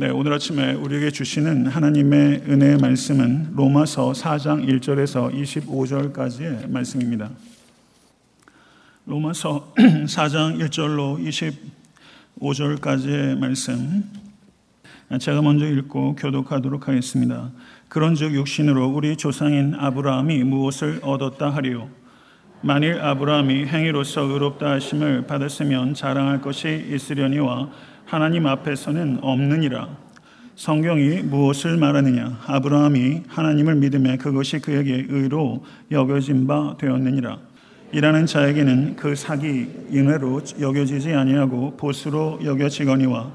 네, 0.00 0.08
오늘 0.08 0.32
아침에 0.32 0.72
우리에게 0.72 1.10
주시는 1.10 1.66
하나님의 1.66 2.44
은혜의 2.48 2.78
말씀은 2.78 3.50
로마서 3.54 4.12
4장 4.12 4.66
1절에서 4.66 5.30
25절까지의 5.30 6.70
말씀입니다. 6.70 7.28
로마서 9.04 9.74
4장 9.76 10.58
1절로 10.58 11.18
25절까지의 12.40 13.38
말씀 13.38 14.02
제가 15.18 15.42
먼저 15.42 15.66
읽고 15.66 16.16
교독하도록 16.16 16.88
하겠습니다. 16.88 17.50
그런즉 17.90 18.32
육신으로 18.32 18.88
우리 18.88 19.18
조상인 19.18 19.74
아브라함이 19.74 20.44
무엇을 20.44 21.00
얻었다 21.02 21.50
하리요 21.50 21.90
만일 22.62 23.02
아브라함이 23.02 23.66
행위로서 23.66 24.22
의롭다 24.22 24.70
하심을 24.70 25.26
받았으면 25.26 25.92
자랑할 25.92 26.40
것이 26.40 26.86
있으려니와 26.90 27.70
하나님 28.10 28.44
앞에서는 28.44 29.18
없느니라. 29.22 29.88
성경이 30.56 31.22
무엇을 31.22 31.76
말하느냐? 31.76 32.40
아브라함이 32.44 33.22
하나님을 33.28 33.76
믿음에 33.76 34.16
그것이 34.16 34.58
그에게 34.58 35.06
의로 35.08 35.64
여겨진 35.92 36.48
바 36.48 36.74
되었느니라. 36.76 37.38
이라는 37.92 38.26
자에게는 38.26 38.96
그 38.96 39.14
사기 39.14 39.68
인외로 39.90 40.40
여겨지지 40.58 41.12
아니하고 41.12 41.76
보수로 41.76 42.40
여겨지거니와 42.42 43.30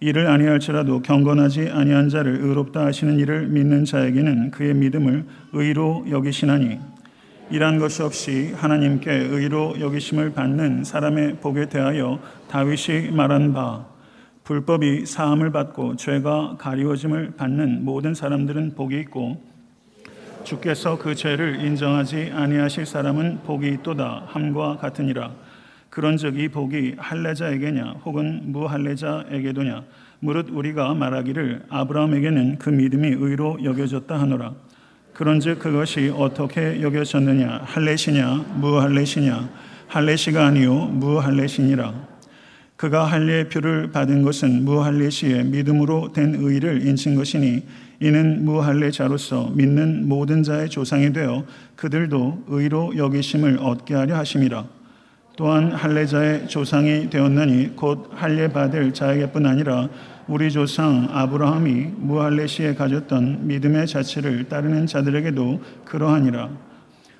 이를 0.00 0.28
아니할지라도 0.28 1.02
경건하지 1.02 1.68
아니한 1.68 2.08
자를 2.08 2.40
의롭다 2.40 2.86
하시는 2.86 3.18
이를 3.18 3.48
믿는 3.48 3.84
자에게는 3.84 4.50
그의 4.50 4.72
믿음을 4.72 5.26
의로 5.52 6.06
여기시나니 6.08 6.78
이란 7.50 7.78
것이 7.78 8.00
없이 8.02 8.54
하나님께 8.56 9.12
의로 9.12 9.78
여기심을 9.78 10.32
받는 10.32 10.84
사람의 10.84 11.36
복에 11.42 11.68
대하여 11.68 12.18
다윗이 12.48 13.10
말한 13.10 13.52
바 13.52 13.95
불법이 14.46 15.06
사함을 15.06 15.50
받고 15.50 15.96
죄가 15.96 16.54
가리워짐을 16.56 17.32
받는 17.36 17.84
모든 17.84 18.14
사람들은 18.14 18.76
복이 18.76 19.00
있고 19.00 19.42
주께서 20.44 20.96
그 20.96 21.16
죄를 21.16 21.64
인정하지 21.64 22.30
아니하실 22.32 22.86
사람은 22.86 23.40
복이 23.44 23.66
있도다. 23.66 24.26
함과 24.28 24.76
같으니라. 24.76 25.32
그런즉 25.90 26.38
이 26.38 26.48
복이 26.48 26.94
할례자에게냐 26.96 27.96
혹은 28.04 28.52
무할례자에게도냐? 28.52 29.82
무릇 30.20 30.48
우리가 30.50 30.94
말하기를 30.94 31.64
아브라함에게는 31.68 32.58
그 32.60 32.70
믿음이 32.70 33.16
의로 33.18 33.58
여겨졌다 33.64 34.16
하노라. 34.16 34.52
그런즉 35.12 35.58
그것이 35.58 36.12
어떻게 36.16 36.80
여겨졌느냐? 36.82 37.62
할례시냐? 37.64 38.44
무할례시냐? 38.60 39.48
할례시가 39.88 40.46
아니요 40.46 40.86
무할례시니라 40.86 42.15
그가 42.76 43.04
할례의 43.04 43.48
표를 43.48 43.90
받은 43.90 44.22
것은 44.22 44.64
무할례 44.64 45.08
시에 45.08 45.42
믿음으로 45.44 46.12
된 46.12 46.34
의를 46.34 46.86
인친 46.86 47.14
것이니 47.14 47.62
이는 48.00 48.44
무할례자로서 48.44 49.52
믿는 49.54 50.06
모든 50.06 50.42
자의 50.42 50.68
조상이 50.68 51.12
되어 51.12 51.46
그들도 51.76 52.44
의로 52.48 52.94
여기심을 52.94 53.58
얻게 53.60 53.94
하려 53.94 54.16
하심이라. 54.16 54.66
또한 55.36 55.72
할례자의 55.72 56.48
조상이 56.48 57.08
되었나니 57.08 57.76
곧 57.76 58.10
할례 58.14 58.48
받을 58.48 58.92
자에게뿐 58.92 59.46
아니라 59.46 59.88
우리 60.28 60.50
조상 60.50 61.08
아브라함이 61.10 61.92
무할례 61.96 62.46
시에 62.46 62.74
가졌던 62.74 63.46
믿음의 63.46 63.86
자체를 63.86 64.48
따르는 64.48 64.86
자들에게도 64.86 65.62
그러하니라. 65.86 66.50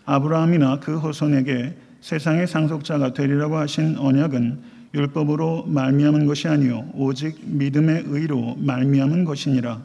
아브라함이나 0.05 0.81
그 0.81 0.99
후손에게 0.99 1.75
세상의 2.01 2.47
상속자가 2.47 3.15
되리라고 3.15 3.57
하신 3.57 3.97
언약은 3.99 4.76
율법으로 4.97 5.67
말미암은 5.69 6.25
것이 6.27 6.49
아니요 6.49 6.87
오직 6.95 7.39
믿음의 7.45 8.05
의로 8.07 8.57
말미암은 8.59 9.25
것이니라. 9.25 9.81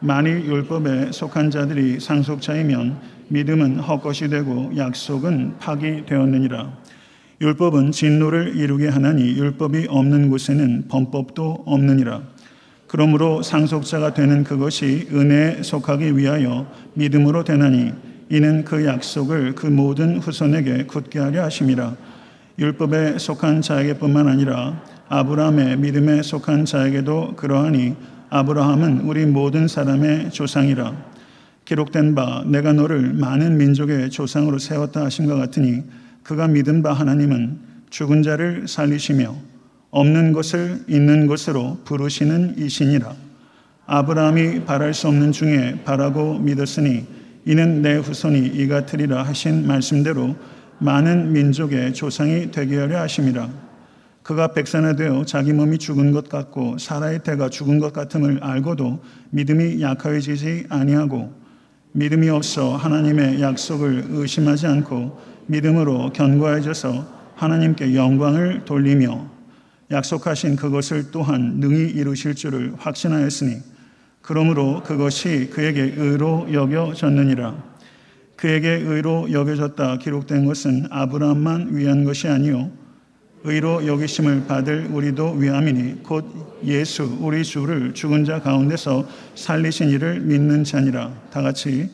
만일 0.00 0.46
율법에 0.46 1.12
속한 1.12 1.50
자들이 1.50 2.00
상속자이면 2.00 2.98
믿음은 3.28 3.80
헛것이 3.80 4.28
되고 4.28 4.72
약속은 4.74 5.58
파기되었느니라. 5.58 6.78
율법은 7.42 7.92
진노를 7.92 8.56
이루게 8.56 8.88
하나니 8.88 9.36
율법이 9.36 9.86
없는 9.90 10.30
곳에는 10.30 10.88
범법도 10.88 11.64
없느니라. 11.66 12.22
그러므로 12.86 13.42
상속자가 13.42 14.14
되는 14.14 14.44
그것이 14.44 15.08
은혜에 15.12 15.62
속하기 15.62 16.16
위하여 16.16 16.72
믿음으로 16.94 17.44
되나니 17.44 17.92
이는 18.30 18.64
그 18.64 18.86
약속을 18.86 19.54
그 19.54 19.66
모든 19.66 20.18
후손에게 20.18 20.84
굳게 20.84 21.18
하려 21.18 21.44
하심이라. 21.44 21.96
율법에 22.58 23.18
속한 23.18 23.62
자에게뿐만 23.62 24.26
아니라 24.26 24.82
아브라함의 25.08 25.78
믿음에 25.78 26.22
속한 26.22 26.64
자에게도 26.64 27.36
그러하니 27.36 27.94
아브라함은 28.30 29.02
우리 29.02 29.26
모든 29.26 29.68
사람의 29.68 30.32
조상이라. 30.32 30.92
기록된 31.64 32.16
바 32.16 32.42
내가 32.46 32.72
너를 32.72 33.12
많은 33.12 33.58
민족의 33.58 34.10
조상으로 34.10 34.58
세웠다 34.58 35.04
것 35.28 35.36
같으니 35.36 35.84
그가 36.24 36.48
믿은 36.48 36.82
바 36.82 36.92
하나님은 36.92 37.60
죽은 37.90 38.24
자를 38.24 38.66
살리시며 38.66 39.36
없는 39.90 40.32
것을 40.32 40.82
있는 40.88 41.28
것으로 41.28 41.78
부르시는 41.84 42.56
이신이라. 42.58 43.14
아브라함이 43.86 44.64
바랄 44.64 44.94
수 44.94 45.06
없는 45.06 45.30
중에 45.30 45.82
바라고 45.84 46.40
믿었으니 46.40 47.06
이는 47.46 47.82
내 47.82 47.96
후손이 47.96 48.48
이 48.48 48.66
같으리라 48.66 49.22
하신 49.22 49.66
말씀대로 49.66 50.34
많은 50.78 51.32
민족의 51.32 51.94
조상이 51.94 52.50
되게 52.50 52.78
하려 52.78 53.00
하심이라. 53.00 53.48
그가 54.22 54.48
백산에 54.48 54.94
되어 54.94 55.24
자기 55.24 55.52
몸이 55.52 55.78
죽은 55.78 56.12
것 56.12 56.28
같고 56.28 56.76
사라의 56.78 57.22
태가 57.22 57.48
죽은 57.48 57.78
것 57.78 57.92
같음을 57.92 58.40
알고도 58.42 59.02
믿음이 59.30 59.80
약해지지 59.80 60.66
아니하고 60.68 61.32
믿음이 61.92 62.28
없어 62.28 62.76
하나님의 62.76 63.40
약속을 63.40 64.06
의심하지 64.10 64.66
않고 64.66 65.18
믿음으로 65.46 66.12
견고해져서 66.12 67.18
하나님께 67.36 67.94
영광을 67.94 68.64
돌리며 68.66 69.30
약속하신 69.90 70.56
그것을 70.56 71.10
또한 71.10 71.54
능히 71.60 71.90
이루실 71.90 72.34
줄을 72.34 72.74
확신하였으니 72.76 73.56
그러므로 74.20 74.82
그것이 74.82 75.48
그에게 75.50 75.94
의로 75.96 76.46
여겨졌느니라. 76.52 77.67
그에게 78.38 78.70
의로 78.70 79.30
여겨졌다 79.32 79.98
기록된 79.98 80.46
것은 80.46 80.86
아브라함만 80.90 81.76
위한 81.76 82.04
것이 82.04 82.28
아니요. 82.28 82.70
의로 83.42 83.84
여기심을 83.84 84.46
받을 84.46 84.86
우리도 84.92 85.32
위함이니 85.32 86.04
곧 86.04 86.24
예수 86.64 87.18
우리 87.20 87.42
주를 87.42 87.94
죽은 87.94 88.24
자 88.24 88.40
가운데서 88.40 89.08
살리신 89.34 89.90
이를 89.90 90.20
믿는 90.20 90.62
자니라. 90.62 91.12
다 91.32 91.42
같이 91.42 91.90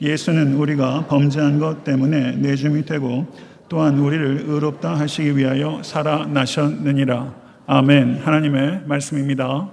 예수는 0.00 0.54
우리가 0.54 1.06
범죄한 1.08 1.58
것 1.58 1.82
때문에 1.82 2.36
내줌이 2.36 2.84
되고 2.84 3.26
또한 3.68 3.98
우리를 3.98 4.44
의롭다 4.46 4.96
하시기 4.96 5.36
위하여 5.36 5.82
살아나셨느니라. 5.82 7.34
아멘. 7.66 8.18
하나님의 8.18 8.82
말씀입니다. 8.86 9.68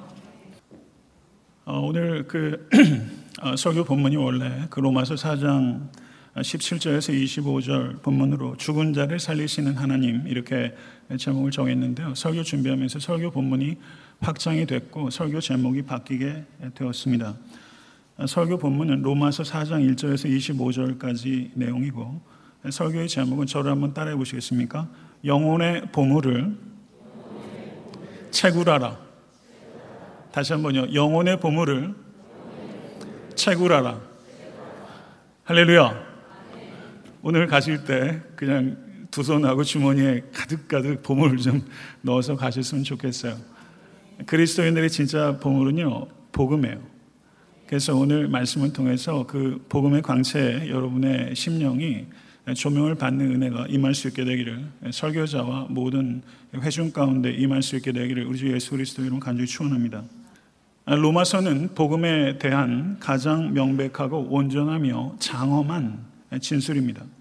어, 1.66 1.80
오늘 1.82 2.26
그 2.28 2.68
어, 3.44 3.56
설교 3.56 3.84
본문이 3.84 4.16
원래 4.16 4.66
그 4.72 4.80
로마서 4.80 5.14
4장 5.14 5.82
17절에서 6.36 7.14
25절 7.14 8.02
본문으로 8.02 8.58
죽은 8.58 8.94
자를 8.94 9.20
살리시는 9.20 9.76
하나님 9.76 10.28
이렇게 10.28 10.76
제목을 11.18 11.52
정했는데요. 11.52 12.16
설교 12.16 12.44
준비하면서 12.44 13.00
설교 13.00 13.32
본문이 13.32 13.78
확장이 14.20 14.66
됐고 14.66 15.12
설교 15.12 15.40
제목이 15.40 15.84
바뀌게 15.84 16.44
되었습니다. 16.76 17.36
설교 18.28 18.58
본문은 18.58 19.02
로마서 19.02 19.44
4장 19.44 19.96
1절에서 19.96 20.30
25절까지 21.00 21.52
내용이고 21.54 22.22
설교의 22.70 23.08
제목은 23.08 23.46
저를 23.46 23.72
한번 23.72 23.94
따라해 23.94 24.18
보시겠습니까? 24.18 24.90
영혼의 25.24 25.92
보물을 25.94 26.58
채굴하라. 28.32 28.98
다시 30.34 30.52
한번요. 30.52 30.94
영혼의 30.94 31.40
보물을 31.40 31.96
채굴하라. 33.36 34.02
할렐루야. 35.46 36.15
오늘 37.28 37.48
가실 37.48 37.84
때 37.86 38.22
그냥 38.36 38.78
두 39.10 39.24
손하고 39.24 39.64
주머니에 39.64 40.22
가득가득 40.32 41.02
보물을 41.02 41.38
좀 41.38 41.66
넣어서 42.04 42.36
가셨으면 42.36 42.84
좋겠어요. 42.84 43.36
그리스도인들의 44.28 44.92
진짜 44.92 45.36
보물은요, 45.40 46.06
복음이에요. 46.32 46.80
그래서 47.66 47.96
오늘 47.96 48.28
말씀을 48.28 48.74
통해서 48.74 49.26
그 49.26 49.66
복음의 49.70 50.04
광채에 50.04 50.70
여러분의 50.70 51.36
심령이 51.36 52.06
조명을 52.54 52.94
받는 52.94 53.32
은혜가 53.32 53.70
임할 53.70 53.96
수 53.96 54.08
있게 54.10 54.24
되기를 54.24 54.64
설교자와 54.92 55.70
모든 55.72 56.22
회중 56.54 56.92
가운데 56.92 57.32
임할 57.32 57.64
수 57.64 57.76
있게 57.76 57.92
되기를 57.92 58.24
우리 58.28 58.38
주 58.38 58.54
예수 58.54 58.70
그리스도 58.70 59.04
이름 59.04 59.20
간절히 59.20 59.48
축원합니다. 59.48 60.04
로마서는 60.86 61.74
복음에 61.74 62.38
대한 62.38 62.98
가장 63.00 63.52
명백하고 63.52 64.28
온전하며 64.30 65.16
장엄한 65.18 66.06
진술입니다. 66.40 67.15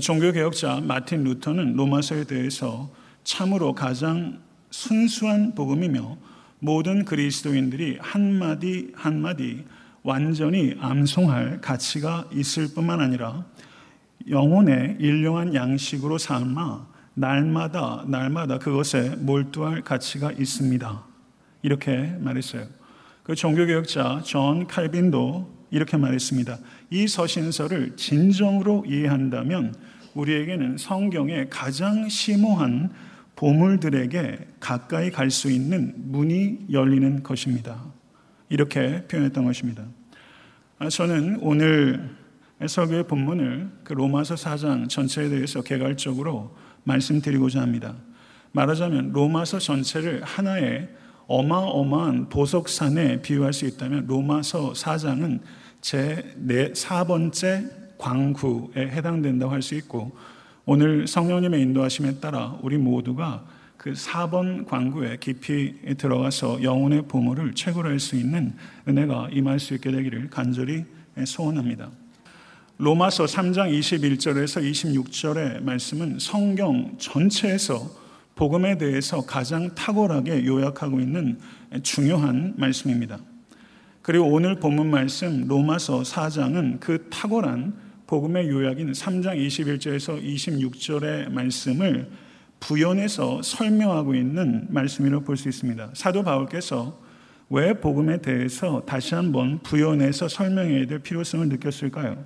종교개혁자 0.00 0.80
마틴 0.80 1.24
루터는 1.24 1.74
로마서에 1.74 2.24
대해서 2.24 2.90
참으로 3.24 3.74
가장 3.74 4.40
순수한 4.70 5.54
복음이며 5.54 6.16
모든 6.60 7.04
그리스도인들이 7.04 7.98
한마디 8.00 8.92
한마디 8.94 9.64
완전히 10.02 10.74
암송할 10.80 11.60
가치가 11.60 12.24
있을 12.32 12.68
뿐만 12.74 13.00
아니라 13.00 13.44
영혼의 14.28 14.96
일용한 14.98 15.54
양식으로 15.54 16.18
삼아 16.18 16.86
날마다 17.14 18.04
날마다 18.06 18.58
그것에 18.58 19.16
몰두할 19.16 19.82
가치가 19.82 20.32
있습니다. 20.32 21.04
이렇게 21.62 22.16
말했어요. 22.18 22.66
그 23.22 23.34
종교개혁자 23.34 24.22
존 24.24 24.66
칼빈도 24.66 25.61
이렇게 25.72 25.96
말했습니다. 25.96 26.58
이 26.90 27.08
서신서를 27.08 27.96
진정으로 27.96 28.84
이해한다면 28.86 29.74
우리에게는 30.14 30.76
성경의 30.76 31.48
가장 31.50 32.08
심오한 32.08 32.90
보물들에게 33.34 34.38
가까이 34.60 35.10
갈 35.10 35.30
수 35.30 35.50
있는 35.50 35.94
문이 35.96 36.66
열리는 36.70 37.22
것입니다. 37.22 37.82
이렇게 38.50 39.06
표현했던 39.08 39.44
것입니다. 39.44 39.84
아, 40.78 40.90
저는 40.90 41.38
오늘 41.40 42.10
설교의 42.64 43.08
본문을 43.08 43.70
그 43.82 43.94
로마서 43.94 44.34
4장 44.34 44.88
전체에 44.88 45.30
대해서 45.30 45.62
개괄적으로 45.62 46.54
말씀드리고자 46.84 47.62
합니다. 47.62 47.96
말하자면 48.52 49.12
로마서 49.12 49.58
전체를 49.58 50.22
하나의 50.22 50.90
어마어마한 51.26 52.28
보석산에 52.28 53.22
비유할 53.22 53.54
수 53.54 53.64
있다면 53.64 54.06
로마서 54.06 54.72
4장은 54.72 55.40
제 55.82 56.34
4번째 56.38 57.98
광구에 57.98 58.88
해당된다고 58.88 59.52
할 59.52 59.62
수 59.62 59.74
있고 59.74 60.16
오늘 60.64 61.08
성령님의 61.08 61.60
인도하심에 61.60 62.20
따라 62.20 62.56
우리 62.62 62.78
모두가 62.78 63.44
그 63.76 63.92
4번 63.92 64.64
광구에 64.64 65.16
깊이 65.18 65.74
들어가서 65.98 66.62
영혼의 66.62 67.02
보물을 67.08 67.54
채굴할 67.54 67.98
수 67.98 68.14
있는 68.14 68.54
은혜가 68.86 69.30
임할 69.32 69.58
수 69.58 69.74
있게 69.74 69.90
되기를 69.90 70.30
간절히 70.30 70.84
소원합니다. 71.24 71.90
로마서 72.78 73.24
3장 73.24 73.76
21절에서 73.76 74.62
26절의 74.70 75.62
말씀은 75.62 76.18
성경 76.20 76.96
전체에서 76.98 77.90
복음에 78.36 78.78
대해서 78.78 79.20
가장 79.26 79.74
탁월하게 79.74 80.46
요약하고 80.46 81.00
있는 81.00 81.38
중요한 81.82 82.54
말씀입니다. 82.56 83.18
그리고 84.02 84.26
오늘 84.26 84.56
본문 84.56 84.90
말씀 84.90 85.46
로마서 85.46 86.02
4장은 86.02 86.80
그 86.80 87.08
탁월한 87.08 87.72
복음의 88.08 88.48
요약인 88.48 88.90
3장 88.90 89.38
21절에서 89.46 90.20
26절의 90.20 91.30
말씀을 91.30 92.10
부연해서 92.58 93.42
설명하고 93.42 94.14
있는 94.14 94.66
말씀이라고 94.70 95.24
볼 95.24 95.36
수 95.36 95.48
있습니다. 95.48 95.90
사도 95.94 96.24
바울께서 96.24 97.00
왜 97.48 97.74
복음에 97.74 98.20
대해서 98.20 98.82
다시 98.84 99.14
한번 99.14 99.60
부연해서 99.60 100.26
설명해야 100.26 100.86
될 100.86 100.98
필요성을 100.98 101.48
느꼈을까요? 101.48 102.24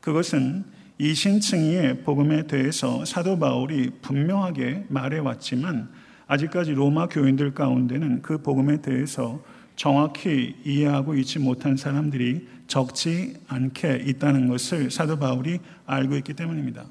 그것은 0.00 0.64
이신층의 0.98 2.02
복음에 2.02 2.46
대해서 2.46 3.04
사도 3.04 3.38
바울이 3.38 3.90
분명하게 4.02 4.84
말해왔지만 4.88 5.88
아직까지 6.28 6.72
로마 6.72 7.08
교인들 7.08 7.54
가운데는 7.54 8.22
그 8.22 8.38
복음에 8.38 8.80
대해서 8.80 9.42
정확히 9.80 10.54
이해하고 10.62 11.14
있지 11.14 11.38
못한 11.38 11.74
사람들이 11.74 12.46
적지 12.66 13.32
않게 13.48 14.04
있다는 14.08 14.46
것을 14.46 14.90
사도 14.90 15.18
바울이 15.18 15.58
알고 15.86 16.16
있기 16.16 16.34
때문입니다. 16.34 16.84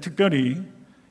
특별히 0.00 0.60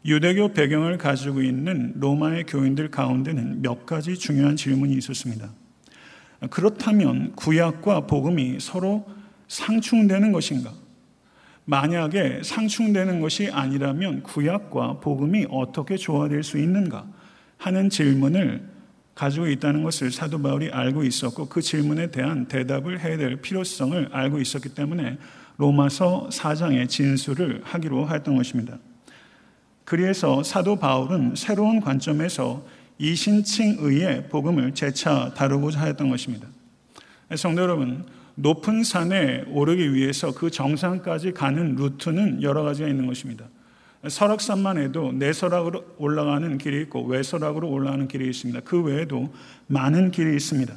유대교 0.04 0.52
배경을 0.52 0.98
가지고 0.98 1.42
있는 1.42 1.94
로마의 1.96 2.44
교인들 2.48 2.92
가운데는 2.92 3.62
몇 3.62 3.86
가지 3.86 4.18
중요한 4.18 4.58
질문이 4.58 4.94
있었습니다. 4.96 5.50
그렇다면 6.50 7.34
구약과 7.38 8.08
복음이 8.08 8.58
서로 8.60 9.08
상충되는 9.48 10.34
것인가? 10.34 10.74
만약에 11.63 12.42
상충되는 12.44 13.22
것이 13.22 13.50
아니라면 13.50 14.22
구약과 14.22 15.00
복음이 15.00 15.48
어떻게 15.50 15.96
조화될 15.96 16.44
수 16.44 16.58
있는가 16.58 17.08
하는 17.58 17.90
질문을 17.90 18.75
가지고 19.18 19.48
있다는 19.48 19.81
것을 19.81 20.12
사도 20.12 20.40
바울이 20.40 20.69
알고 20.69 21.04
있었고 21.04 21.50
그 21.50 21.60
질문에 21.60 22.12
대한 22.12 22.46
대답을 22.46 23.00
해야 23.00 23.18
될 23.18 23.38
필요성을 23.38 24.10
알고 24.12 24.40
있었기 24.40 24.69
때문에 24.69 25.18
로마서 25.58 26.30
4장의 26.31 26.88
진술을 26.88 27.62
하기로 27.64 28.10
했던 28.10 28.38
것입니다. 28.38 28.78
그래서 29.86 30.44
사도 30.44 30.75
바울은 30.75 31.34
새로운 31.36 31.81
관점에서 31.81 32.64
이신칭의의 33.00 34.30
복음을 34.30 34.75
재차 34.75 35.34
다루고자 35.34 35.81
하였던 35.81 36.10
것입니다. 36.12 36.48
성도 37.36 37.63
여러분, 37.63 38.06
높은 38.36 38.84
산에 38.84 39.46
오르기 39.48 39.96
위해서 39.96 40.31
그 40.31 40.52
정상까지 40.52 41.31
가는 41.31 41.75
루트는 41.75 42.44
여러 42.44 42.62
가지가 42.62 42.88
있는 42.88 43.08
것입니다. 43.08 43.46
설악산만 44.08 44.78
해도 44.78 45.12
내설악으로 45.12 45.84
올라가는 45.98 46.58
길이 46.58 46.82
있고 46.84 47.04
외설악으로 47.06 47.70
올라가는 47.70 48.08
길이 48.08 48.30
있습니다. 48.30 48.62
그 48.62 48.82
외에도 48.82 49.34
많은 49.68 50.12
길이 50.12 50.36
있습니다. 50.36 50.74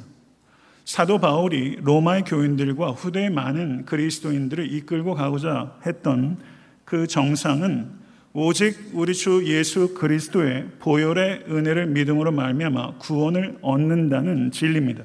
사도 0.85 1.19
바울이 1.19 1.77
로마의 1.81 2.23
교인들과 2.23 2.91
후대의 2.91 3.29
많은 3.29 3.85
그리스도인들을 3.85 4.73
이끌고 4.73 5.13
가고자 5.13 5.77
했던 5.85 6.37
그 6.83 7.07
정상은 7.07 8.01
오직 8.33 8.91
우리 8.93 9.13
주 9.13 9.43
예수 9.45 9.93
그리스도의 9.93 10.67
보혈의 10.79 11.45
은혜를 11.49 11.87
믿음으로 11.87 12.31
말미암아 12.31 12.97
구원을 12.97 13.57
얻는다는 13.61 14.51
진리입니다. 14.51 15.03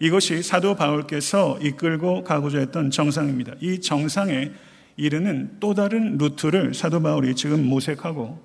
이것이 0.00 0.42
사도 0.42 0.76
바울께서 0.76 1.58
이끌고 1.60 2.22
가고자 2.22 2.58
했던 2.58 2.90
정상입니다. 2.90 3.54
이 3.60 3.80
정상에 3.80 4.52
이르는 4.98 5.58
또 5.60 5.74
다른 5.74 6.18
루트를 6.18 6.74
사도 6.74 7.00
바울이 7.00 7.36
지금 7.36 7.64
모색하고 7.64 8.40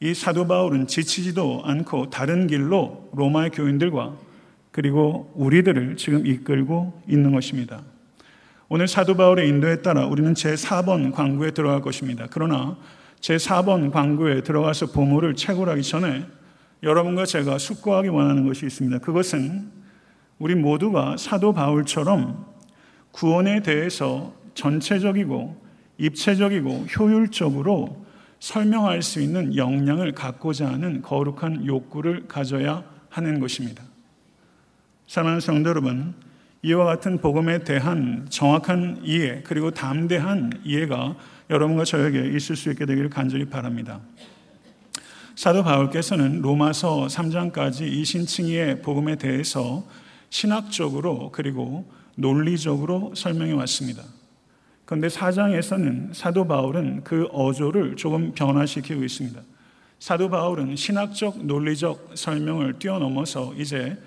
이 0.00 0.14
사도 0.14 0.46
바울은 0.46 0.86
지치지도 0.86 1.62
않고 1.64 2.08
다른 2.08 2.46
길로 2.46 3.10
로마의 3.12 3.50
교인들과 3.50 4.16
그리고 4.70 5.30
우리들을 5.34 5.98
지금 5.98 6.26
이끌고 6.26 7.02
있는 7.06 7.30
것입니다. 7.30 7.82
오늘 8.70 8.88
사도 8.88 9.16
바울의 9.16 9.48
인도에 9.50 9.82
따라 9.82 10.06
우리는 10.06 10.32
제4번 10.32 11.12
광구에 11.12 11.50
들어갈 11.50 11.82
것입니다. 11.82 12.26
그러나 12.30 12.78
제4번 13.20 13.92
광구에 13.92 14.42
들어가서 14.42 14.86
보물을 14.92 15.34
채굴하기 15.34 15.82
전에 15.82 16.24
여러분과 16.82 17.26
제가 17.26 17.58
숙고하기 17.58 18.08
원하는 18.08 18.46
것이 18.46 18.64
있습니다. 18.64 18.98
그것은 19.00 19.70
우리 20.38 20.54
모두가 20.54 21.18
사도 21.18 21.52
바울처럼 21.52 22.46
구원에 23.12 23.60
대해서 23.60 24.34
전체적이고 24.54 25.65
입체적이고 25.98 26.86
효율적으로 26.98 28.04
설명할 28.38 29.02
수 29.02 29.20
있는 29.20 29.56
역량을 29.56 30.12
갖고자 30.12 30.68
하는 30.68 31.02
거룩한 31.02 31.66
욕구를 31.66 32.28
가져야 32.28 32.84
하는 33.08 33.40
것입니다. 33.40 33.82
사랑하는 35.06 35.40
성도 35.40 35.70
여러분, 35.70 36.14
이와 36.62 36.84
같은 36.84 37.18
복음에 37.20 37.60
대한 37.60 38.26
정확한 38.28 39.00
이해 39.04 39.42
그리고 39.44 39.70
담대한 39.70 40.52
이해가 40.64 41.16
여러분과 41.48 41.84
저에게 41.84 42.36
있을 42.36 42.56
수 42.56 42.70
있게 42.70 42.86
되기를 42.86 43.08
간절히 43.08 43.44
바랍니다. 43.44 44.00
사도 45.36 45.62
바울께서는 45.62 46.40
로마서 46.40 47.06
3장까지 47.06 47.82
이 47.82 48.04
신칭의 48.04 48.82
복음에 48.82 49.16
대해서 49.16 49.86
신학적으로 50.30 51.30
그리고 51.30 51.90
논리적으로 52.16 53.14
설명해 53.14 53.52
왔습니다. 53.52 54.02
그런데 54.86 55.08
사장에서는 55.08 56.12
사도 56.14 56.46
바울은 56.46 57.02
그 57.02 57.26
어조를 57.32 57.96
조금 57.96 58.32
변화시키고 58.32 59.02
있습니다. 59.02 59.42
사도 59.98 60.30
바울은 60.30 60.76
신학적 60.76 61.44
논리적 61.44 62.12
설명을 62.14 62.78
뛰어넘어서 62.78 63.52
이제 63.56 63.98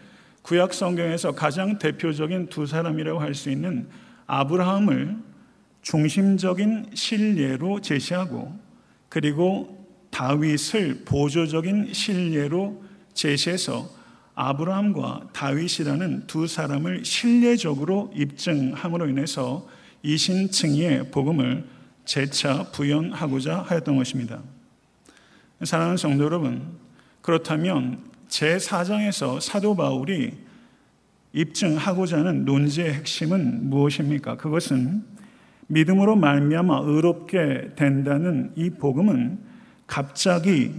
구약 0.42 0.74
성경에서 0.74 1.34
가장 1.34 1.78
대표적인 1.78 2.48
두 2.48 2.66
사람이라고 2.66 3.20
할 3.20 3.36
수 3.36 3.52
있는 3.52 3.88
아브라함을 4.26 5.18
중심적인 5.82 6.92
신례로 6.94 7.82
제시하고 7.82 8.58
그리고 9.10 9.86
다윗을 10.12 11.04
보조적인 11.04 11.94
신례로 11.94 12.84
제시해서 13.14 13.90
아브라함과 14.36 15.30
다윗이라는 15.34 16.28
두 16.28 16.48
사람을 16.48 17.04
신뢰적으로 17.04 18.12
입증함으로 18.16 19.10
인해서 19.10 19.68
이신층의 20.04 21.12
복음을 21.12 21.66
재차 22.06 22.64
부연하고자 22.72 23.62
하였던 23.62 23.98
것입니다. 23.98 24.42
사랑하는 25.64 25.98
성도 25.98 26.24
여러분, 26.24 26.78
그렇다면 27.22 28.00
제4장에서 28.30 29.42
사도 29.42 29.76
바울이 29.76 30.34
입증하고자 31.34 32.20
하는 32.20 32.46
논지의 32.46 32.94
핵심은 32.94 33.70
무엇입니까? 33.70 34.38
그것은 34.38 35.04
믿음으로 35.68 36.16
말미암아 36.16 36.82
의롭게 36.86 37.74
된다는 37.76 38.52
이 38.56 38.72
복음은 38.72 39.38
갑자기 39.86 40.74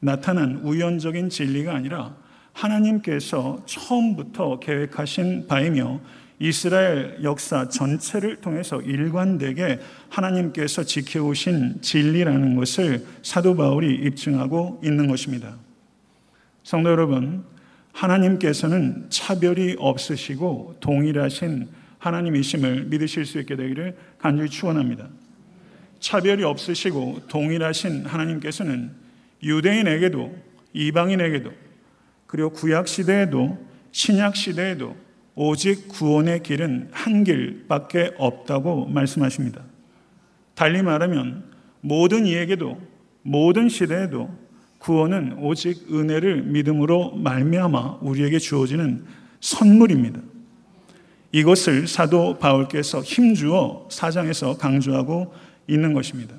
나타난 0.00 0.60
우연적인 0.62 1.30
진리가 1.30 1.74
아니라 1.74 2.14
하나님께서 2.52 3.62
처음부터 3.66 4.58
계획하신 4.58 5.46
바이며 5.46 6.00
이스라엘 6.40 7.18
역사 7.22 7.68
전체를 7.68 8.36
통해서 8.36 8.80
일관되게 8.80 9.80
하나님께서 10.08 10.84
지켜오신 10.84 11.80
진리라는 11.80 12.54
것을 12.56 13.04
사도 13.22 13.56
바울이 13.56 13.92
입증하고 13.94 14.80
있는 14.84 15.08
것입니다. 15.08 15.56
성도 16.62 16.90
여러분, 16.90 17.44
하나님께서는 17.92 19.06
차별이 19.08 19.74
없으시고 19.78 20.76
동일하신 20.80 21.68
하나님이심을 21.98 22.84
믿으실 22.84 23.26
수 23.26 23.40
있게 23.40 23.56
되기를 23.56 23.96
간절히 24.18 24.48
축원합니다. 24.48 25.08
차별이 25.98 26.44
없으시고 26.44 27.22
동일하신 27.28 28.06
하나님께서는 28.06 28.92
유대인에게도 29.42 30.36
이방인에게도 30.72 31.50
그리고 32.28 32.50
구약 32.50 32.86
시대에도 32.86 33.66
신약 33.90 34.36
시대에도 34.36 34.96
오직 35.40 35.86
구원의 35.86 36.42
길은 36.42 36.88
한 36.90 37.22
길밖에 37.22 38.12
없다고 38.18 38.86
말씀하십니다. 38.86 39.62
달리 40.56 40.82
말하면 40.82 41.44
모든 41.80 42.26
이에게도 42.26 42.76
모든 43.22 43.68
시대에도 43.68 44.36
구원은 44.78 45.38
오직 45.38 45.94
은혜를 45.94 46.42
믿음으로 46.42 47.12
말미암아 47.14 47.98
우리에게 48.00 48.40
주어지는 48.40 49.04
선물입니다. 49.38 50.20
이것을 51.30 51.86
사도 51.86 52.40
바울께서 52.40 53.02
힘주어 53.02 53.86
사장에서 53.92 54.58
강조하고 54.58 55.32
있는 55.68 55.92
것입니다. 55.92 56.34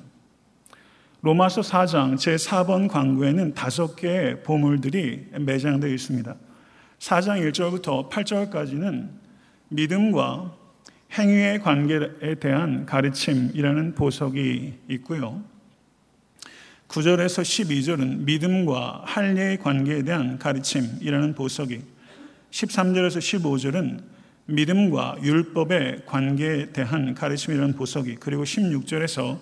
로마서 1.22 1.62
4장 1.62 2.16
제4번 2.16 2.86
광구에는 2.86 3.54
다섯 3.54 3.96
개의 3.96 4.42
보물들이 4.42 5.24
매장되어 5.38 5.88
있습니다. 5.88 6.36
4장 7.00 7.50
1절부터 7.50 8.10
8절까지는 8.10 9.08
믿음과 9.70 10.54
행위의 11.12 11.60
관계에 11.60 12.34
대한 12.38 12.84
가르침이라는 12.86 13.94
보석이 13.94 14.74
있고요. 14.90 15.42
9절에서 16.88 17.42
12절은 17.42 18.24
믿음과 18.24 19.02
할례의 19.06 19.58
관계에 19.58 20.02
대한 20.02 20.38
가르침이라는 20.38 21.34
보석이 21.34 21.80
13절에서 22.50 23.18
15절은 23.18 24.02
믿음과 24.46 25.18
율법의 25.22 26.02
관계에 26.06 26.66
대한 26.72 27.14
가르침이라는 27.14 27.74
보석이 27.76 28.16
그리고 28.16 28.44
16절에서 28.44 29.38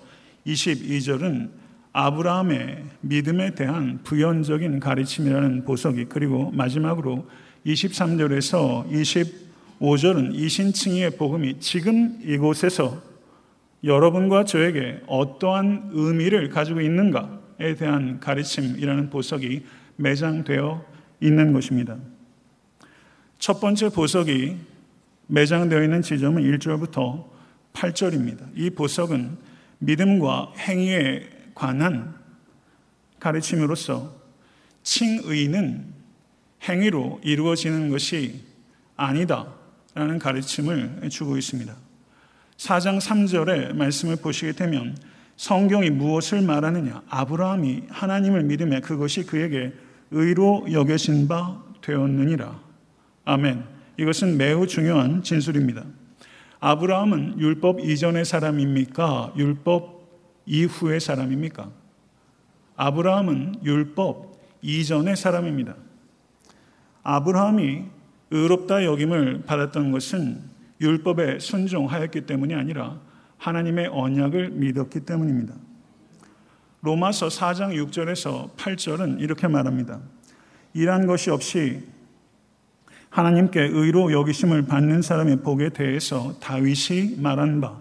22절은 0.47 1.49
아브라함의 1.91 2.85
믿음에 3.01 3.55
대한 3.55 3.99
부연적인 4.03 4.79
가르침이라는 4.79 5.65
보석이 5.65 6.05
그리고 6.05 6.51
마지막으로 6.51 7.27
23절에서 7.65 8.89
25절은 9.79 10.35
이 10.35 10.49
신칭의 10.49 11.11
복음이 11.11 11.59
지금 11.59 12.19
이곳에서 12.23 13.01
여러분과 13.83 14.43
저에게 14.43 15.01
어떠한 15.07 15.91
의미를 15.93 16.49
가지고 16.49 16.81
있는가에 16.81 17.75
대한 17.77 18.19
가르침이라는 18.19 19.09
보석이 19.09 19.65
매장되어 19.95 20.85
있는 21.21 21.53
것입니다. 21.53 21.97
첫 23.37 23.59
번째 23.59 23.89
보석이 23.89 24.57
매장되어 25.27 25.83
있는 25.83 26.01
지점은 26.01 26.43
1절부터 26.43 27.25
8절입니다. 27.73 28.47
이 28.55 28.69
보석은 28.69 29.37
믿음과 29.79 30.53
행위에 30.57 31.29
관한 31.55 32.15
가르침으로서 33.19 34.13
칭의는 34.83 35.98
행위로 36.63 37.21
이루어지는 37.23 37.89
것이 37.89 38.41
아니다라는 38.95 40.19
가르침을 40.19 41.09
주고 41.09 41.37
있습니다. 41.37 41.75
4장 42.57 42.99
3절의 42.99 43.73
말씀을 43.73 44.17
보시게 44.17 44.51
되면 44.51 44.97
성경이 45.37 45.89
무엇을 45.89 46.41
말하느냐? 46.41 47.03
아브라함이 47.07 47.83
하나님을 47.89 48.43
믿음에 48.43 48.81
그것이 48.81 49.25
그에게 49.25 49.73
의로 50.11 50.67
여겨진 50.69 51.29
바 51.29 51.63
되었느니라. 51.81 52.59
아멘. 53.23 53.63
이것은 53.97 54.37
매우 54.37 54.67
중요한 54.67 55.23
진술입니다. 55.23 55.85
아브라함은 56.59 57.39
율법 57.39 57.79
이전의 57.79 58.25
사람입니까? 58.25 59.33
율법 59.37 59.99
이후의 60.45 60.99
사람입니까? 60.99 61.69
아브라함은 62.75 63.63
율법 63.63 64.37
이전의 64.61 65.15
사람입니다. 65.15 65.75
아브라함이 67.15 67.85
의롭다 68.29 68.85
여김을 68.85 69.43
받았던 69.47 69.91
것은 69.91 70.41
율법에 70.79 71.39
순종하였기 71.39 72.27
때문이 72.27 72.53
아니라 72.53 72.99
하나님의 73.37 73.87
언약을 73.87 74.51
믿었기 74.51 75.01
때문입니다. 75.01 75.55
로마서 76.81 77.27
4장 77.27 77.73
6절에서 77.73 78.55
8절은 78.55 79.19
이렇게 79.21 79.47
말합니다. 79.47 79.99
이러한 80.73 81.07
것이 81.07 81.31
없이 81.31 81.83
하나님께 83.09 83.59
의로 83.59 84.11
여기심을 84.11 84.67
받는 84.67 85.01
사람의 85.01 85.37
복에 85.37 85.69
대해서 85.69 86.35
다윗이 86.39 87.15
말한 87.17 87.59
바 87.59 87.75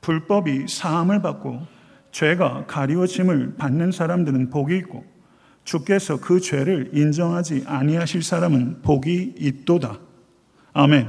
불법이 0.00 0.68
사함을 0.68 1.20
받고 1.22 1.66
죄가 2.12 2.66
가리워짐을 2.66 3.56
받는 3.56 3.90
사람들은 3.90 4.50
복이 4.50 4.76
있고 4.78 5.04
주께서 5.64 6.20
그 6.20 6.40
죄를 6.40 6.90
인정하지 6.92 7.64
아니하실 7.66 8.22
사람은 8.22 8.82
복이 8.82 9.34
있도다. 9.38 9.98
아멘. 10.72 11.08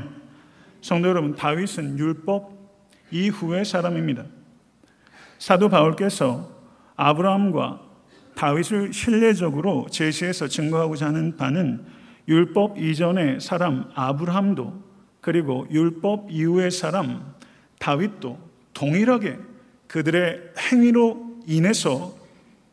성도 0.81 1.10
여러분, 1.10 1.36
다윗은 1.36 1.98
율법 1.98 2.51
이후의 3.12 3.65
사람입니다. 3.65 4.25
사도 5.38 5.70
바울께서 5.70 6.50
아브라함과 6.96 7.81
다윗을 8.36 8.93
신뢰적으로 8.93 9.88
제시해서 9.89 10.48
증거하고자 10.48 11.08
하는 11.08 11.36
바는 11.36 11.86
율법 12.27 12.77
이전의 12.77 13.41
사람 13.41 13.89
아브라함도 13.93 14.91
그리고 15.20 15.67
율법 15.70 16.31
이후의 16.31 16.72
사람 16.72 17.34
다윗도 17.79 18.38
동일하게 18.74 19.38
그들의 19.88 20.39
행위로 20.58 21.41
인해서 21.46 22.15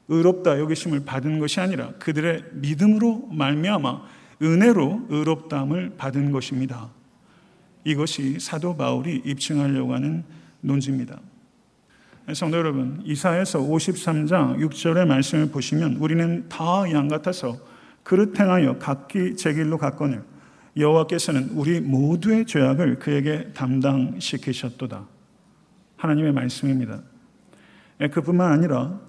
의롭다 0.08 0.58
여기심을 0.58 1.04
받은 1.04 1.38
것이 1.38 1.60
아니라 1.60 1.92
그들의 1.98 2.44
믿음으로 2.52 3.28
말미암아 3.32 4.02
은혜로 4.42 5.06
의롭다함을 5.08 5.94
받은 5.96 6.32
것입니다. 6.32 6.88
이것이 7.84 8.38
사도 8.40 8.76
바울이 8.76 9.22
입증하려고 9.24 9.94
하는 9.94 10.24
논지입니다. 10.60 11.20
성도 12.34 12.58
여러분, 12.58 13.00
이사에서 13.04 13.60
53장 13.60 14.58
6절의 14.58 15.06
말씀을 15.06 15.50
보시면 15.50 15.96
우리는 15.96 16.46
다 16.48 16.84
양 16.92 17.08
같아서 17.08 17.56
그릇 18.02 18.38
행하여 18.38 18.78
각기 18.78 19.36
제 19.36 19.52
길로 19.54 19.78
갔거늘 19.78 20.22
여호와께서는 20.76 21.50
우리 21.54 21.80
모두의 21.80 22.46
죄악을 22.46 22.98
그에게 22.98 23.50
담당시키셨도다. 23.54 25.06
하나님의 25.96 26.32
말씀입니다. 26.32 27.02
그뿐만 28.12 28.52
아니라 28.52 29.00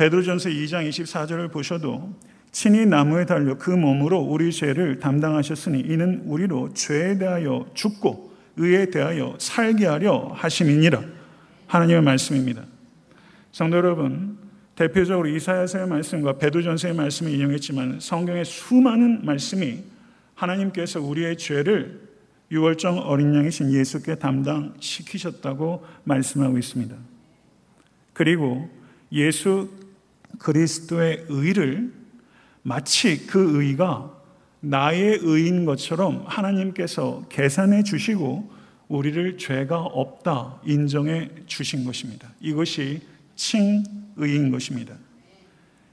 베드로전서 0.00 0.48
2장 0.48 0.88
24절을 0.88 1.52
보셔도 1.52 2.14
친히 2.52 2.86
나무에 2.86 3.26
달려 3.26 3.58
그 3.58 3.70
몸으로 3.70 4.18
우리 4.18 4.50
죄를 4.50 4.98
담당하셨으니 4.98 5.80
이는 5.80 6.22
우리로 6.24 6.72
죄에 6.72 7.18
대하여 7.18 7.66
죽고 7.74 8.32
의에 8.56 8.86
대하여 8.86 9.34
살게 9.38 9.84
하려 9.84 10.32
하심이니라. 10.34 11.02
하나님의 11.66 12.00
말씀입니다. 12.00 12.64
성도 13.52 13.76
여러분, 13.76 14.38
대표적으로 14.74 15.28
이사야서의 15.28 15.86
말씀과 15.86 16.38
베드로전서의 16.38 16.94
말씀을 16.94 17.34
인용했지만 17.34 18.00
성경의 18.00 18.46
수많은 18.46 19.26
말씀이 19.26 19.80
하나님께서 20.34 21.02
우리의 21.02 21.36
죄를 21.36 22.08
유월정 22.50 23.00
어린 23.00 23.34
양이신 23.34 23.70
예수께 23.70 24.14
담당시키셨다고 24.14 25.84
말씀하고 26.04 26.56
있습니다. 26.56 26.96
그리고 28.14 28.70
예수 29.12 29.68
그리스도의 30.40 31.26
의를 31.28 31.92
마치 32.62 33.26
그 33.26 33.62
의가 33.62 34.10
나의 34.60 35.20
의인 35.22 35.64
것처럼 35.64 36.24
하나님께서 36.26 37.24
계산해 37.28 37.82
주시고 37.82 38.50
우리를 38.88 39.38
죄가 39.38 39.78
없다 39.80 40.60
인정해 40.64 41.30
주신 41.46 41.84
것입니다. 41.84 42.28
이것이 42.40 43.00
칭의인 43.36 44.50
것입니다. 44.50 44.94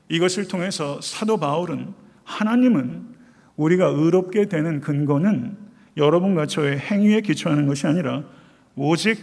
이것을 0.10 0.48
통해서 0.48 1.00
사도 1.02 1.38
바울은 1.38 1.94
하나님은 2.24 3.16
우리가 3.56 3.88
의롭게 3.88 4.48
되는 4.48 4.82
근거는 4.82 5.58
여러분과 5.96 6.46
저의 6.48 6.80
행위에 6.80 7.22
기초하는 7.22 7.68
것이 7.68 7.88
아니라 7.88 8.24
오직 8.76 9.20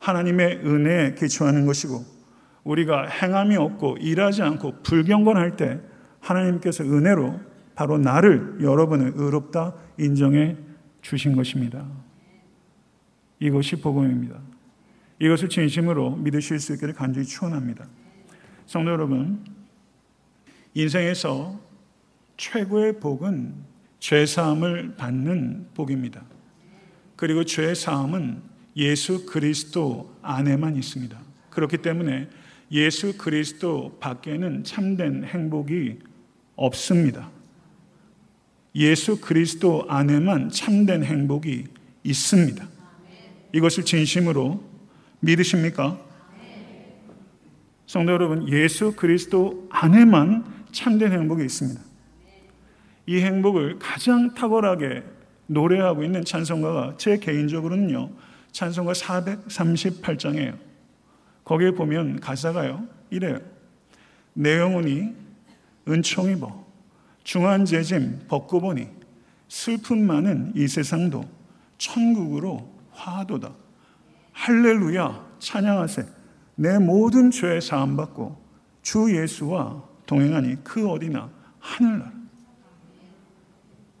하나님의 0.00 0.60
은혜에 0.64 1.14
기초하는 1.14 1.66
것이고 1.66 2.19
우리가 2.64 3.06
행함이 3.06 3.56
없고 3.56 3.98
일하지 3.98 4.42
않고 4.42 4.82
불경건할 4.82 5.56
때 5.56 5.80
하나님께서 6.20 6.84
은혜로 6.84 7.40
바로 7.74 7.98
나를 7.98 8.58
여러분을 8.60 9.12
의롭다 9.14 9.74
인정해 9.98 10.56
주신 11.00 11.34
것입니다. 11.34 11.86
이것이 13.38 13.76
복음입니다. 13.76 14.38
이것을 15.18 15.48
진심으로 15.48 16.16
믿으실 16.16 16.60
수 16.60 16.74
있기를 16.74 16.94
간절히 16.94 17.26
축원합니다. 17.26 17.86
성도 18.66 18.90
여러분, 18.90 19.42
인생에서 20.74 21.58
최고의 22.36 23.00
복은 23.00 23.54
죄 23.98 24.24
사함을 24.24 24.96
받는 24.96 25.68
복입니다. 25.74 26.22
그리고 27.16 27.44
죄 27.44 27.74
사함은 27.74 28.42
예수 28.76 29.26
그리스도 29.26 30.14
안에만 30.22 30.76
있습니다. 30.76 31.18
그렇기 31.50 31.78
때문에 31.78 32.28
예수 32.72 33.18
그리스도 33.18 33.96
밖에는 34.00 34.64
참된 34.64 35.24
행복이 35.24 35.98
없습니다. 36.56 37.30
예수 38.76 39.20
그리스도 39.20 39.84
안에만 39.88 40.50
참된 40.50 41.02
행복이 41.02 41.64
있습니다. 42.04 42.68
이것을 43.52 43.84
진심으로 43.84 44.62
믿으십니까? 45.20 45.98
성도 47.86 48.12
여러분, 48.12 48.48
예수 48.48 48.92
그리스도 48.94 49.66
안에만 49.70 50.44
참된 50.70 51.12
행복이 51.12 51.44
있습니다. 51.44 51.80
이 53.06 53.18
행복을 53.18 53.80
가장 53.80 54.32
탁월하게 54.34 55.02
노래하고 55.48 56.04
있는 56.04 56.24
찬송가가 56.24 56.94
제 56.96 57.18
개인적으로는요, 57.18 58.10
찬송가 58.52 58.92
438장이에요. 58.92 60.69
거기에 61.44 61.72
보면 61.72 62.20
가사가요, 62.20 62.86
이래요. 63.10 63.38
내 64.32 64.58
영혼이 64.58 65.14
은총 65.88 66.30
입어 66.30 66.66
중한 67.24 67.64
재짐 67.64 68.26
벗고 68.28 68.60
보니 68.60 68.88
슬픔 69.48 70.06
많은 70.06 70.52
이 70.54 70.68
세상도 70.68 71.28
천국으로 71.78 72.70
화도다. 72.92 73.52
할렐루야 74.32 75.30
찬양하세. 75.38 76.06
내 76.56 76.78
모든 76.78 77.30
죄 77.30 77.60
사함 77.60 77.96
받고 77.96 78.40
주 78.82 79.14
예수와 79.14 79.82
동행하니 80.06 80.62
그 80.62 80.88
어디나 80.88 81.30
하늘나라. 81.58 82.12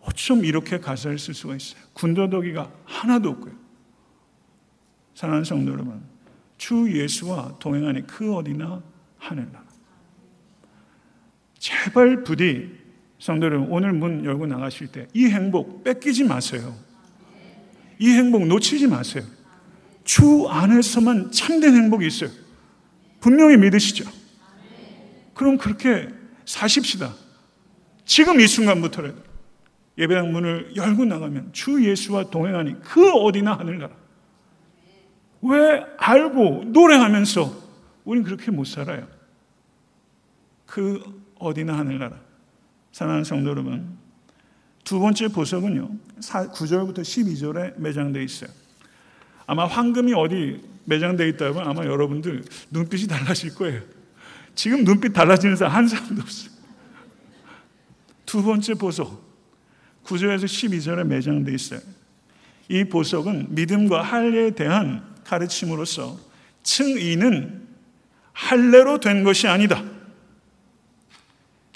어쩜 0.02 0.44
이렇게 0.44 0.78
가사를 0.78 1.18
쓸 1.18 1.34
수가 1.34 1.56
있어요? 1.56 1.82
군더더기가 1.92 2.70
하나도 2.84 3.30
없고요. 3.30 3.54
사랑하는 5.14 5.44
성도 5.44 5.72
여러분, 5.72 6.02
주 6.60 6.92
예수와 6.92 7.56
동행하니 7.58 8.06
그 8.06 8.34
어디나 8.36 8.82
하늘나라. 9.16 9.64
제발 11.58 12.22
부디 12.22 12.70
성도 13.18 13.46
여러분, 13.46 13.68
오늘 13.70 13.94
문 13.94 14.26
열고 14.26 14.46
나가실 14.46 14.88
때 14.88 15.06
이 15.14 15.24
행복 15.24 15.82
뺏기지 15.84 16.24
마세요. 16.24 16.76
이 17.98 18.10
행복 18.10 18.46
놓치지 18.46 18.88
마세요. 18.88 19.24
주 20.04 20.48
안에서만 20.48 21.32
참된 21.32 21.74
행복이 21.74 22.06
있어요. 22.06 22.30
분명히 23.20 23.56
믿으시죠? 23.56 24.04
그럼 25.32 25.56
그렇게 25.56 26.10
사십시다. 26.44 27.14
지금 28.04 28.38
이 28.38 28.46
순간부터라도 28.46 29.16
예배당 29.96 30.30
문을 30.30 30.76
열고 30.76 31.06
나가면 31.06 31.54
주 31.54 31.82
예수와 31.82 32.24
동행하니 32.24 32.82
그 32.82 33.10
어디나 33.12 33.54
하늘나라. 33.54 33.99
왜 35.42 35.84
알고 35.96 36.64
노래하면서 36.66 37.60
우린 38.04 38.22
그렇게 38.22 38.50
못 38.50 38.64
살아요? 38.64 39.06
그 40.66 41.02
어디나 41.38 41.76
하늘나라. 41.78 42.18
사랑하는 42.92 43.24
성도 43.24 43.50
여러분, 43.50 43.96
두 44.84 44.98
번째 44.98 45.28
보석은요, 45.28 45.90
9절부터 46.20 47.00
12절에 47.00 47.78
매장되어 47.78 48.22
있어요. 48.22 48.50
아마 49.46 49.66
황금이 49.66 50.12
어디 50.14 50.60
매장되어 50.84 51.26
있다면 51.28 51.66
아마 51.66 51.84
여러분들 51.84 52.44
눈빛이 52.70 53.06
달라질 53.06 53.54
거예요. 53.54 53.82
지금 54.54 54.84
눈빛 54.84 55.12
달라지는 55.12 55.56
사람 55.56 55.74
한 55.74 55.88
사람도 55.88 56.22
없어요. 56.22 56.50
두 58.26 58.42
번째 58.42 58.74
보석, 58.74 59.24
9절에서 60.04 60.44
12절에 60.44 61.04
매장되어 61.04 61.54
있어요. 61.54 61.80
이 62.68 62.84
보석은 62.84 63.54
믿음과 63.54 64.02
할례에 64.02 64.50
대한 64.50 65.09
가르침으로서 65.30 66.18
층의는 66.64 67.68
할례로 68.32 68.98
된 68.98 69.22
것이 69.22 69.46
아니다. 69.46 69.82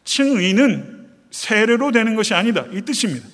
층의는 0.02 1.08
세례로 1.30 1.92
되는 1.92 2.16
것이 2.16 2.34
아니다. 2.34 2.64
이 2.72 2.82
뜻입니다. 2.82 3.26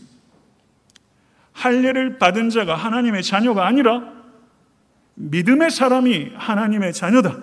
할례를 1.52 2.18
받은 2.18 2.50
자가 2.50 2.74
하나님의 2.74 3.22
자녀가 3.22 3.66
아니라 3.66 4.12
믿음의 5.14 5.70
사람이 5.70 6.32
하나님의 6.34 6.92
자녀다. 6.92 7.38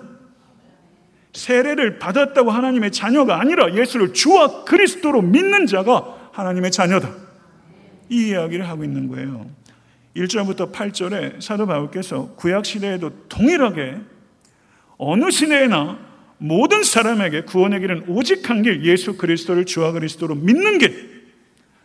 세례를 1.32 1.98
받았다고 1.98 2.50
하나님의 2.50 2.90
자녀가 2.92 3.40
아니라 3.40 3.74
예수를 3.74 4.12
주와 4.12 4.64
그리스도로 4.64 5.22
믿는 5.22 5.66
자가 5.66 6.30
하나님의 6.32 6.70
자녀다. 6.70 7.12
이 8.08 8.28
이야기를 8.28 8.68
하고 8.68 8.84
있는 8.84 9.08
거예요. 9.08 9.48
1절부터 10.16 10.72
8절에 10.72 11.40
사도 11.40 11.66
바울께서 11.66 12.34
구약 12.36 12.64
시대에도 12.66 13.10
동일하게 13.28 13.98
어느 14.96 15.30
시대에나 15.30 15.98
모든 16.38 16.82
사람에게 16.82 17.42
구원의 17.42 17.80
길은 17.80 18.04
오직 18.08 18.48
한 18.48 18.62
길 18.62 18.84
예수 18.84 19.16
그리스도를 19.16 19.64
주와 19.64 19.92
그리스도로 19.92 20.34
믿는 20.34 20.78
길 20.78 21.18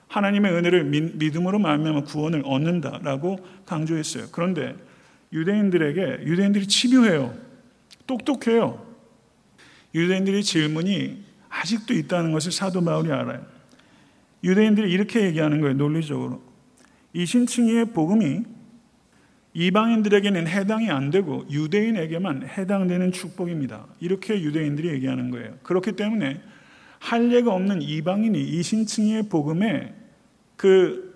하나님의 0.08 0.52
은혜를 0.54 0.84
믿음으로 0.84 1.60
말미암아 1.60 2.04
구원을 2.04 2.44
얻는다라고 2.46 3.40
강조했어요. 3.66 4.26
그런데 4.32 4.76
유대인들에게 5.32 6.26
유대인들이 6.26 6.68
치료해요. 6.68 7.34
똑똑해요. 8.06 8.86
유대인들의 9.96 10.44
질문이 10.44 11.24
아직도 11.50 11.94
있다는 11.94 12.32
것을 12.32 12.52
사도 12.52 12.84
바울이 12.84 13.12
알아요. 13.12 13.44
유대인들이 14.44 14.92
이렇게 14.92 15.22
얘기하는 15.26 15.62
거예요. 15.62 15.76
논리적으로. 15.76 16.53
이 17.14 17.26
신층이의 17.26 17.94
복음이 17.94 18.44
이방인들에게는 19.54 20.48
해당이 20.48 20.90
안 20.90 21.12
되고 21.12 21.46
유대인에게만 21.50 22.48
해당되는 22.48 23.12
축복입니다. 23.12 23.86
이렇게 24.00 24.42
유대인들이 24.42 24.90
얘기하는 24.90 25.30
거예요. 25.30 25.54
그렇기 25.62 25.92
때문에 25.92 26.42
할례가 27.00 27.54
없는 27.54 27.82
이방인이 27.82 28.42
이 28.42 28.64
신층의 28.64 29.30
복음에 29.30 29.94
그 30.56 31.14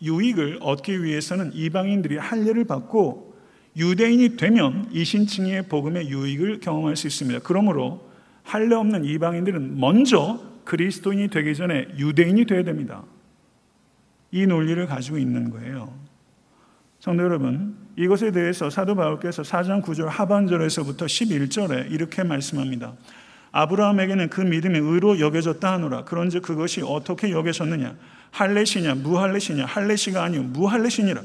유익을 0.00 0.58
얻기 0.60 1.02
위해서는 1.02 1.52
이방인들이 1.52 2.16
할례를 2.16 2.64
받고 2.64 3.34
유대인이 3.76 4.36
되면 4.36 4.88
이 4.92 5.04
신층의 5.04 5.68
복음의 5.68 6.08
유익을 6.08 6.60
경험할 6.60 6.96
수 6.96 7.08
있습니다. 7.08 7.40
그러므로 7.42 8.08
할례 8.42 8.74
없는 8.74 9.04
이방인들은 9.04 9.80
먼저 9.80 10.40
그리스도인이 10.64 11.28
되기 11.28 11.54
전에 11.54 11.88
유대인이 11.98 12.46
되어야 12.46 12.62
됩니다. 12.62 13.04
이 14.34 14.48
논리를 14.48 14.84
가지고 14.86 15.16
있는 15.16 15.48
거예요. 15.48 15.96
성도 16.98 17.22
여러분, 17.22 17.76
이것에 17.96 18.32
대해서 18.32 18.68
사도 18.68 18.96
바울께서 18.96 19.42
4장 19.42 19.80
9절 19.80 20.06
하반절에서부터 20.06 21.06
11절에 21.06 21.92
이렇게 21.92 22.24
말씀합니다. 22.24 22.94
아브라함에게는 23.52 24.30
그 24.30 24.40
믿음이 24.40 24.76
의로 24.76 25.20
여겨졌다 25.20 25.74
하노라. 25.74 26.02
그런즉 26.02 26.42
그것이 26.42 26.82
어떻게 26.84 27.30
여겨졌느냐? 27.30 27.94
할례시냐 28.32 28.96
무할례시냐? 28.96 29.66
할례시가 29.66 30.24
아니요 30.24 30.42
무할례시니라. 30.42 31.22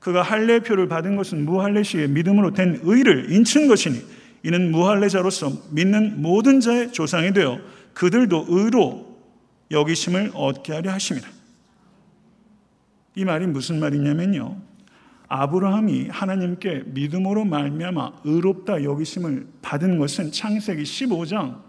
그가 0.00 0.22
할례표를 0.22 0.88
받은 0.88 1.16
것은 1.16 1.44
무할례시의 1.44 2.08
믿음으로 2.08 2.54
된 2.54 2.80
의를 2.82 3.30
인친 3.30 3.68
것이니 3.68 4.00
이는 4.44 4.72
무할례자로서 4.72 5.52
믿는 5.72 6.22
모든 6.22 6.60
자의 6.60 6.92
조상이 6.92 7.34
되어 7.34 7.58
그들도 7.92 8.46
의로 8.48 9.18
여기심을 9.70 10.30
얻게 10.32 10.72
하려 10.72 10.92
하심이라. 10.92 11.37
이 13.18 13.24
말이 13.24 13.48
무슨 13.48 13.80
말이냐면요. 13.80 14.56
아브라함이 15.26 16.06
하나님께 16.08 16.84
믿음으로 16.86 17.44
말미암아 17.46 18.20
의롭다 18.22 18.84
여기심을 18.84 19.44
받은 19.60 19.98
것은 19.98 20.30
창세기 20.30 20.84
15장 20.84 21.60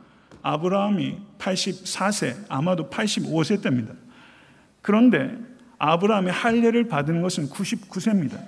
아브라함이 0.44 1.18
84세 1.40 2.36
아마도 2.50 2.88
85세 2.92 3.64
때입니다. 3.64 3.96
그런데 4.84 5.36
아브라함이 5.80 6.30
할례를 6.30 6.88
받은 6.88 7.24
것은 7.24 7.50
99세입니다. 7.50 8.40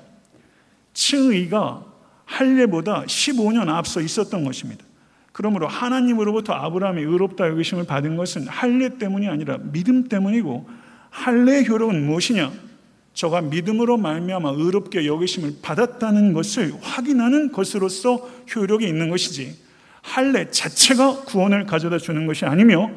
층의가 0.93 1.83
할례보다 2.25 3.05
15년 3.05 3.67
앞서 3.69 3.99
있었던 3.99 4.43
것입니다. 4.43 4.85
그러므로 5.31 5.67
하나님으로부터 5.67 6.53
아브라함이 6.53 7.01
의롭다 7.01 7.47
여기심을 7.47 7.85
받은 7.85 8.15
것은 8.15 8.47
할례 8.47 8.99
때문이 8.99 9.27
아니라 9.27 9.57
믿음 9.57 10.03
때문이고 10.03 10.69
할례의 11.09 11.67
효력은 11.67 12.05
무엇이냐? 12.05 12.69
저가 13.13 13.41
믿음으로 13.41 13.97
말미암아 13.97 14.51
의롭게 14.55 15.05
여기심을 15.05 15.57
받았다는 15.61 16.33
것을 16.33 16.73
확인하는 16.81 17.51
것으로서 17.51 18.29
효력이 18.55 18.87
있는 18.87 19.09
것이지 19.09 19.57
할례 20.01 20.49
자체가 20.49 21.23
구원을 21.25 21.65
가져다 21.65 21.97
주는 21.97 22.25
것이 22.25 22.45
아니며 22.45 22.89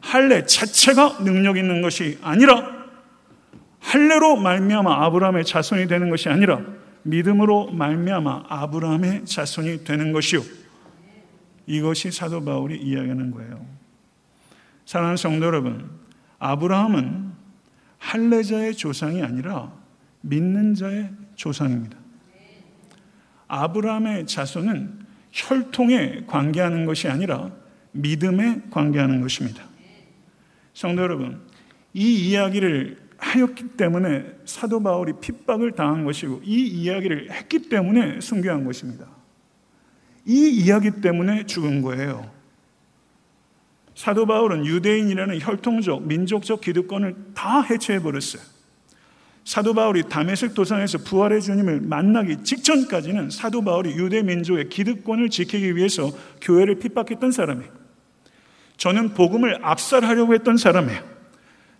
할례 0.00 0.44
자체가 0.44 1.18
능력 1.24 1.56
있는 1.56 1.82
것이 1.82 2.18
아니라 2.22 2.80
할례로 3.80 4.36
말미암아 4.36 5.04
아브라함의 5.06 5.44
자손이 5.44 5.86
되는 5.86 6.10
것이 6.10 6.28
아니라 6.28 6.60
믿음으로 7.02 7.70
말미암아 7.70 8.44
아브라함의 8.48 9.24
자손이 9.24 9.84
되는 9.84 10.12
것이요. 10.12 10.42
이것이 11.66 12.10
사도 12.10 12.44
바울이 12.44 12.78
이야기하는 12.78 13.30
거예요. 13.30 13.64
사랑하는 14.84 15.16
성도 15.16 15.46
여러분, 15.46 15.88
아브라함은 16.38 17.39
할례자의 18.00 18.74
조상이 18.74 19.22
아니라 19.22 19.72
믿는 20.22 20.74
자의 20.74 21.10
조상입니다. 21.36 21.96
아브라함의 23.46 24.26
자손은 24.26 25.06
혈통에 25.30 26.24
관계하는 26.26 26.86
것이 26.86 27.08
아니라 27.08 27.52
믿음에 27.92 28.62
관계하는 28.70 29.20
것입니다. 29.20 29.64
성도 30.74 31.02
여러분, 31.02 31.40
이 31.92 32.30
이야기를 32.30 32.98
하였기 33.18 33.76
때문에 33.76 34.24
사도 34.44 34.82
바울이 34.82 35.14
핍박을 35.20 35.72
당한 35.72 36.04
것이고 36.04 36.40
이 36.44 36.66
이야기를 36.66 37.30
했기 37.30 37.68
때문에 37.68 38.20
순교한 38.20 38.64
것입니다. 38.64 39.06
이 40.26 40.48
이야기 40.48 40.90
때문에 40.90 41.44
죽은 41.44 41.82
거예요. 41.82 42.39
사도 44.00 44.24
바울은 44.24 44.64
유대인이라는 44.64 45.42
혈통적, 45.42 46.06
민족적 46.06 46.62
기득권을 46.62 47.14
다 47.34 47.60
해체해 47.60 48.00
버렸어요. 48.00 48.40
사도 49.44 49.74
바울이 49.74 50.04
담에색 50.08 50.54
도상에서 50.54 50.96
부활의 51.04 51.42
주님을 51.42 51.82
만나기 51.82 52.42
직전까지는 52.42 53.28
사도 53.28 53.62
바울이 53.62 53.90
유대 53.90 54.22
민족의 54.22 54.70
기득권을 54.70 55.28
지키기 55.28 55.76
위해서 55.76 56.10
교회를 56.40 56.78
핍박했던 56.78 57.30
사람이에요. 57.30 57.70
저는 58.78 59.12
복음을 59.12 59.58
압살하려고 59.60 60.32
했던 60.32 60.56
사람이에요. 60.56 61.02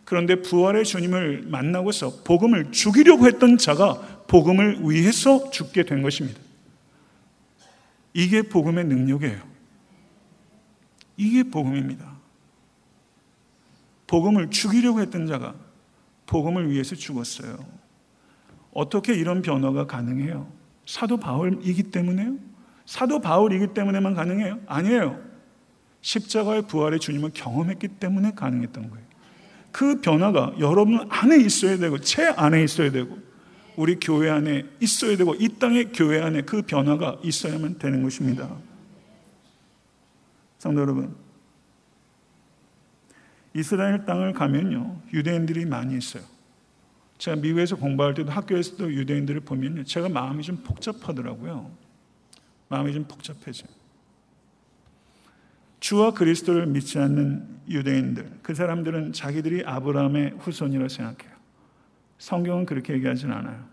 그런데 0.05 0.43
부활의 0.43 0.85
주님을 0.85 1.45
만나고서 1.47 2.25
복음을 2.25 2.71
죽이려고 2.71 3.29
했던 3.29 3.57
자가 3.57 4.25
복음을 4.27 4.81
위해서 4.83 5.51
죽게 5.51 5.85
된 5.85 6.03
것입니다. 6.03 6.39
이게 8.13 8.43
복음의 8.43 8.85
능력이에요. 8.85 9.50
이게 11.21 11.43
복음입니다. 11.43 12.17
복음을 14.07 14.49
죽이려고 14.49 15.01
했던 15.01 15.27
자가 15.27 15.55
복음을 16.25 16.71
위해서 16.71 16.97
죽었어요. 16.97 17.59
어떻게 18.73 19.13
이런 19.13 19.43
변화가 19.43 19.87
가능해요? 19.87 20.51
사도 20.87 21.19
바울이기 21.19 21.85
때문에요? 21.85 22.39
사도 22.87 23.21
바울이기 23.21 23.75
때문에만 23.75 24.15
가능해요? 24.15 24.61
아니에요. 24.67 25.21
십자가의 26.01 26.63
부활의 26.63 26.99
주님을 27.01 27.33
경험했기 27.35 27.89
때문에 27.89 28.33
가능했던 28.33 28.89
거예요. 28.89 29.05
그 29.73 30.01
변화가 30.01 30.55
여러분 30.59 31.07
안에 31.11 31.37
있어야 31.37 31.77
되고 31.77 31.99
제 31.99 32.29
안에 32.29 32.65
있어야 32.65 32.91
되고 32.91 33.19
우리 33.77 33.97
교회 34.01 34.31
안에 34.31 34.65
있어야 34.81 35.19
되고 35.19 35.35
이 35.35 35.49
땅의 35.59 35.93
교회 35.93 36.23
안에 36.23 36.43
그 36.43 36.63
변화가 36.63 37.19
있어야만 37.23 37.79
되는 37.79 38.03
것입니다. 38.03 38.49
성도 40.61 40.83
여러분, 40.83 41.17
이스라엘 43.55 44.05
땅을 44.05 44.35
가면요, 44.35 45.01
유대인들이 45.11 45.65
많이 45.65 45.97
있어요. 45.97 46.23
제가 47.17 47.39
미국에서 47.39 47.77
공부할 47.77 48.13
때도 48.13 48.31
학교에서도 48.31 48.93
유대인들을 48.93 49.41
보면요, 49.41 49.85
제가 49.85 50.11
마음이 50.11 50.43
좀 50.43 50.59
복잡하더라고요. 50.59 51.71
마음이 52.69 52.93
좀 52.93 53.05
복잡해져요. 53.05 53.71
주와 55.81 56.13
그리스도를 56.13 56.67
믿지 56.67 56.99
않는 56.99 57.61
유대인들, 57.71 58.41
그 58.43 58.55
사람들은 58.55 59.15
자기들이 59.15 59.65
아브라함의 59.65 60.35
후손이라고 60.41 60.89
생각해요. 60.89 61.35
성경은 62.19 62.67
그렇게 62.67 62.93
얘기하진 62.93 63.33
않아요. 63.33 63.67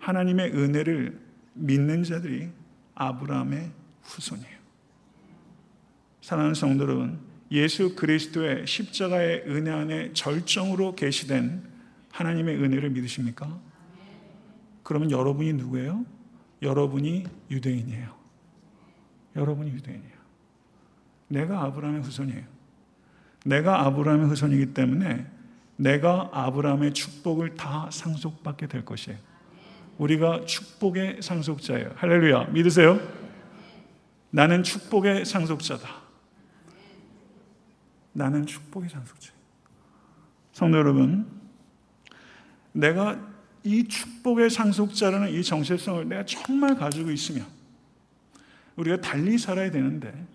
하나님의 0.00 0.52
은혜를 0.52 1.18
믿는 1.54 2.02
자들이 2.02 2.50
아브라함의 2.94 3.79
후손이에요. 4.10 4.60
사랑하는 6.22 6.54
성도 6.54 6.84
여러분, 6.84 7.18
예수 7.50 7.96
그리스도의 7.96 8.66
십자가의 8.66 9.44
은혜 9.46 9.70
안에 9.70 10.12
절정으로 10.12 10.94
계시된 10.94 11.64
하나님의 12.10 12.56
은혜를 12.56 12.90
믿으십니까? 12.90 13.58
그러면 14.82 15.10
여러분이 15.10 15.52
누구예요? 15.54 16.04
여러분이 16.62 17.24
유대인이에요. 17.50 18.14
여러분이 19.36 19.70
유대인이에요. 19.70 20.20
내가 21.28 21.62
아브라함의 21.62 22.02
후손이에요. 22.02 22.44
내가 23.46 23.86
아브라함의 23.86 24.26
후손이기 24.28 24.74
때문에 24.74 25.26
내가 25.76 26.28
아브라함의 26.32 26.92
축복을 26.92 27.54
다 27.54 27.88
상속받게 27.90 28.66
될 28.66 28.84
것이에요. 28.84 29.18
우리가 29.98 30.44
축복의 30.44 31.22
상속자예요. 31.22 31.92
할렐루야. 31.96 32.48
믿으세요? 32.50 33.00
나는 34.30 34.62
축복의 34.62 35.24
상속자다. 35.24 35.88
나는 38.12 38.46
축복의 38.46 38.88
상속자예요. 38.88 39.40
성도 40.52 40.78
여러분, 40.78 41.26
내가 42.72 43.18
이 43.62 43.86
축복의 43.86 44.50
상속자라는 44.50 45.30
이 45.30 45.42
정체성을 45.42 46.08
내가 46.08 46.24
정말 46.24 46.76
가지고 46.76 47.10
있으면 47.10 47.46
우리가 48.76 49.00
달리 49.00 49.36
살아야 49.36 49.70
되는데 49.70 50.26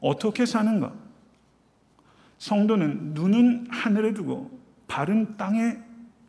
어떻게 0.00 0.46
사는가? 0.46 0.92
성도는 2.38 3.14
눈은 3.14 3.66
하늘에 3.70 4.14
두고 4.14 4.58
발은 4.86 5.36
땅에 5.36 5.78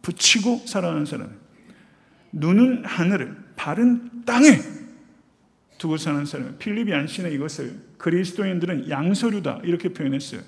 붙이고 0.02 0.66
살아가는 0.66 1.06
사람이에요. 1.06 1.40
눈은 2.32 2.86
하늘을, 2.86 3.54
발은 3.56 4.26
땅에 4.26 4.79
두고 5.80 5.98
사는 5.98 6.24
사람이에요. 6.26 6.58
필립이 6.58 6.94
안신의 6.94 7.34
이것을 7.34 7.80
그리스도인들은 7.98 8.89
양서류다 8.89 9.62
이렇게 9.63 9.89
표현했어요. 9.89 10.42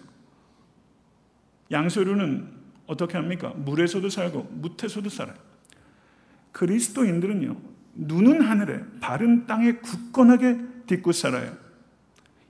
양서류는 1.71 2.47
어떻게 2.85 3.17
합니까? 3.17 3.53
물에서도 3.55 4.07
살고 4.09 4.49
묻에서도 4.51 5.09
살아요. 5.09 5.35
그리스도인들은요, 6.51 7.57
눈은 7.95 8.41
하늘에, 8.41 8.81
발은 8.99 9.47
땅에 9.47 9.73
굳건하게 9.77 10.59
딛고 10.87 11.13
살아요. 11.13 11.55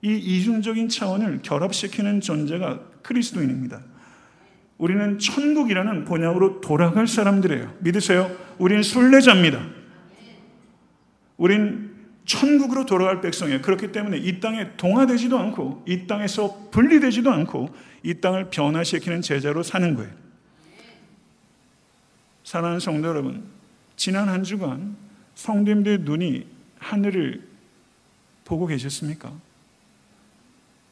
이 0.02 0.18
이중적인 0.18 0.90
차원을 0.90 1.42
결합시키는 1.44 2.22
존재가 2.22 2.80
그리스도인입니다. 3.04 3.84
우리는 4.80 5.20
천국이라는 5.20 6.06
본향으로 6.06 6.62
돌아갈 6.62 7.06
사람들이에요. 7.06 7.76
믿으세요? 7.82 8.36
우리는 8.58 8.82
순례자입니다. 8.82 9.64
우린 11.38 11.91
천국으로 12.26 12.86
돌아갈 12.86 13.22
백성이에요. 13.22 13.62
그렇기 13.62 13.92
때문에 13.92 14.18
이 14.18 14.40
땅에 14.40 14.76
동화되지도 14.78 15.38
않고 15.38 15.84
이 15.88 16.08
땅에서 16.08 16.70
분리되지도 16.72 17.32
않고 17.32 17.70
이 18.04 18.16
땅을 18.16 18.50
변화시키는 18.50 19.22
제자로 19.22 19.64
사는 19.64 19.96
거예요. 19.96 20.12
사랑하는 22.44 22.80
성도 22.80 23.08
여러분, 23.08 23.46
지난 23.96 24.30
한 24.30 24.44
주간 24.44 24.96
성도님들의 25.36 26.00
눈이 26.00 26.48
하늘을 26.80 27.48
보고 28.46 28.66
계셨습니까? 28.66 29.32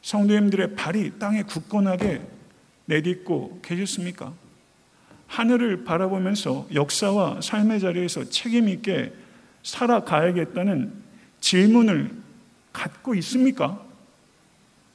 성도님들의 0.01 0.75
발이 0.75 1.19
땅에 1.19 1.43
굳건하게 1.43 2.21
내딛고 2.85 3.59
계셨습니까? 3.61 4.33
하늘을 5.27 5.83
바라보면서 5.83 6.67
역사와 6.73 7.41
삶의 7.41 7.79
자리에서 7.79 8.29
책임 8.29 8.67
있게 8.69 9.13
살아가야겠다는 9.63 11.08
질문을 11.41 12.11
갖고 12.73 13.15
있습니까? 13.15 13.83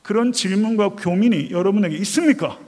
그런 0.03 0.33
질문과 0.33 0.91
고민이 0.91 1.51
여러분에게 1.51 1.97
있습니까? 1.99 2.59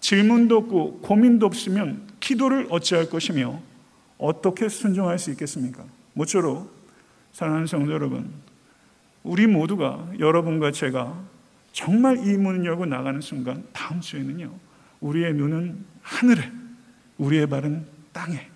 질문도 0.00 0.56
없고 0.56 1.00
고민도 1.00 1.46
없으면 1.46 2.08
기도를 2.18 2.66
어찌할 2.70 3.08
것이며 3.08 3.60
어떻게 4.18 4.68
순종할 4.68 5.18
수 5.18 5.30
있겠습니까? 5.30 5.84
모쪼록 6.14 6.70
사랑하는 7.32 7.66
성도 7.66 7.92
여러분, 7.92 8.30
우리 9.22 9.46
모두가 9.46 10.10
여러분과 10.18 10.72
제가 10.72 11.22
정말 11.72 12.18
이 12.26 12.36
문을 12.36 12.64
열고 12.64 12.86
나가는 12.86 13.20
순간 13.20 13.64
다음 13.72 14.00
주에는요. 14.00 14.52
우리의 15.00 15.34
눈은 15.34 15.84
하늘에, 16.02 16.50
우리의 17.18 17.46
발은 17.46 17.86
땅에 18.12 18.48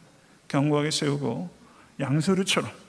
견고하게 0.49 0.91
세우고 0.91 1.49
양서류처럼 2.01 2.84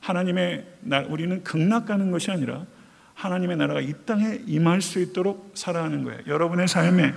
하나님의 0.00 0.66
날 0.80 1.06
우리는 1.06 1.42
극락 1.42 1.86
가는 1.86 2.10
것이 2.10 2.30
아니라 2.30 2.66
하나님의 3.14 3.56
나라가 3.56 3.80
이 3.80 3.92
땅에 4.06 4.40
임할 4.46 4.80
수 4.80 5.00
있도록 5.00 5.52
살아가는 5.54 6.04
거예요. 6.04 6.20
여러분의 6.26 6.68
삶에 6.68 7.12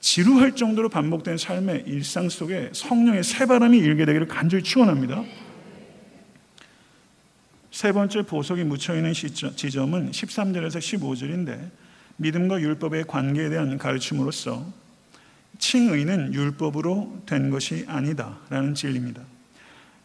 지루할 0.00 0.56
정도로 0.56 0.88
반복된 0.88 1.38
삶의 1.38 1.84
일상 1.86 2.28
속에 2.28 2.70
성령의 2.72 3.22
새 3.22 3.46
바람이 3.46 3.78
일게 3.78 4.04
되기를 4.04 4.28
간절히 4.28 4.62
축원합니다. 4.62 5.22
세 7.70 7.92
번째 7.92 8.22
보석이 8.22 8.64
묻혀 8.64 8.94
있는 8.94 9.14
지점은 9.14 10.10
13절에서 10.10 10.78
15절인데 10.78 11.70
믿음과 12.16 12.60
율법의 12.60 13.04
관계에 13.04 13.48
대한 13.48 13.78
가르침으로서 13.78 14.66
칭의는 15.58 16.34
율법으로 16.34 17.22
된 17.24 17.50
것이 17.50 17.84
아니다라는 17.88 18.74
진리입니다. 18.74 19.22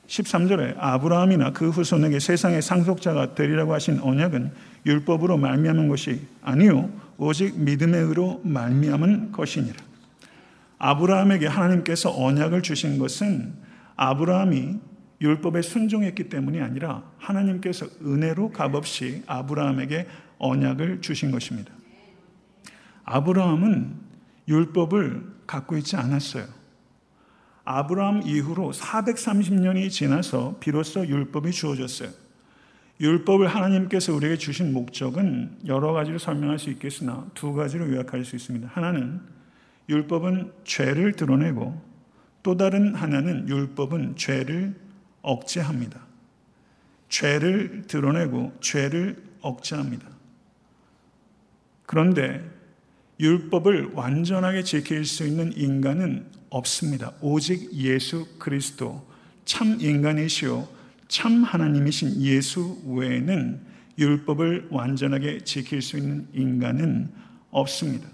13절에 0.08 0.76
아브라함이나 0.78 1.52
그 1.52 1.70
후손에게 1.70 2.20
세상의 2.20 2.62
상속자가 2.62 3.36
되리라고 3.36 3.74
하신 3.74 4.00
언약은 4.00 4.52
율법으로 4.86 5.38
말미암은 5.38 5.90
것이 5.90 6.22
아니요 6.42 6.90
오직 7.18 7.60
믿음의 7.60 8.04
의로 8.04 8.42
말미암은 8.44 9.32
것이니라. 9.34 9.76
아브라함에게 10.80 11.48
하나님께서 11.48 12.14
언약을 12.16 12.62
주신 12.62 13.00
것은 13.00 13.54
아브라함이 13.96 14.80
율법에 15.20 15.64
순종했기 15.64 16.30
때문이 16.30 16.62
아니라 16.62 17.04
하나님께서 17.18 17.88
은혜로 18.06 18.52
값없이 18.52 19.24
아브라함에게 19.26 20.08
언약을 20.38 21.02
주신 21.02 21.32
것입니다. 21.32 21.74
아브라함은 23.04 23.96
율법을 24.48 25.24
갖고 25.48 25.78
있지 25.78 25.96
않았어요. 25.96 26.57
아브라함 27.70 28.22
이후로 28.24 28.72
430년이 28.72 29.92
지나서 29.92 30.56
비로소 30.62 31.06
율법이 31.06 31.52
주어졌어요. 31.52 32.10
율법을 33.02 33.48
하나님께서 33.48 34.14
우리에게 34.14 34.38
주신 34.38 34.72
목적은 34.72 35.60
여러 35.66 35.92
가지로 35.92 36.18
설명할 36.18 36.60
수 36.60 36.70
있겠으나 36.70 37.28
두 37.34 37.52
가지로 37.54 37.92
요약할 37.92 38.24
수 38.24 38.38
있습니다. 38.38 38.70
하나는 38.72 39.20
율법은 39.90 40.54
죄를 40.64 41.12
드러내고 41.12 41.80
또 42.42 42.56
다른 42.56 42.96
하나는 42.96 43.50
율법은 43.50 44.16
죄를 44.16 44.74
억제합니다. 45.22 46.00
죄를 47.10 47.82
드러내고 47.88 48.54
죄를 48.62 49.22
억제합니다. 49.42 50.08
그런데 51.86 52.50
율법을 53.20 53.92
완전하게 53.94 54.64
지킬 54.64 55.06
수 55.06 55.26
있는 55.26 55.52
인간은 55.56 56.26
없습니다. 56.50 57.14
오직 57.22 57.74
예수 57.74 58.28
그리스도 58.38 59.06
참 59.46 59.78
인간이시오 59.80 60.68
참 61.08 61.44
하나님이신 61.44 62.22
예수 62.22 62.80
외에는 62.86 63.62
율법을 63.98 64.68
완전하게 64.70 65.40
지킬 65.44 65.82
수 65.82 65.98
있는 65.98 66.28
인간은 66.34 67.10
없습니다. 67.50 68.08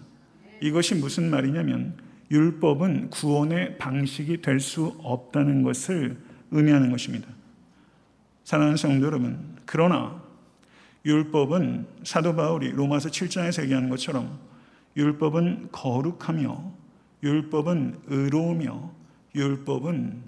이것이 0.61 0.95
무슨 0.95 1.29
말이냐면 1.29 1.97
율법은 2.31 3.09
구원의 3.09 3.77
방식이 3.77 4.41
될 4.41 4.59
수 4.59 4.95
없다는 5.03 5.63
것을 5.63 6.17
의미하는 6.51 6.91
것입니다. 6.91 7.27
사랑하는 8.45 8.77
성도 8.77 9.05
여러분, 9.05 9.57
그러나 9.65 10.21
율법은 11.05 11.87
사도 12.03 12.35
바울이 12.35 12.71
로마서 12.71 13.09
7장에서 13.09 13.63
얘기하는 13.63 13.89
것처럼 13.89 14.39
율법은 14.95 15.69
거룩하며 15.71 16.71
율법은 17.23 18.01
의로우며 18.07 18.91
율법은 19.35 20.21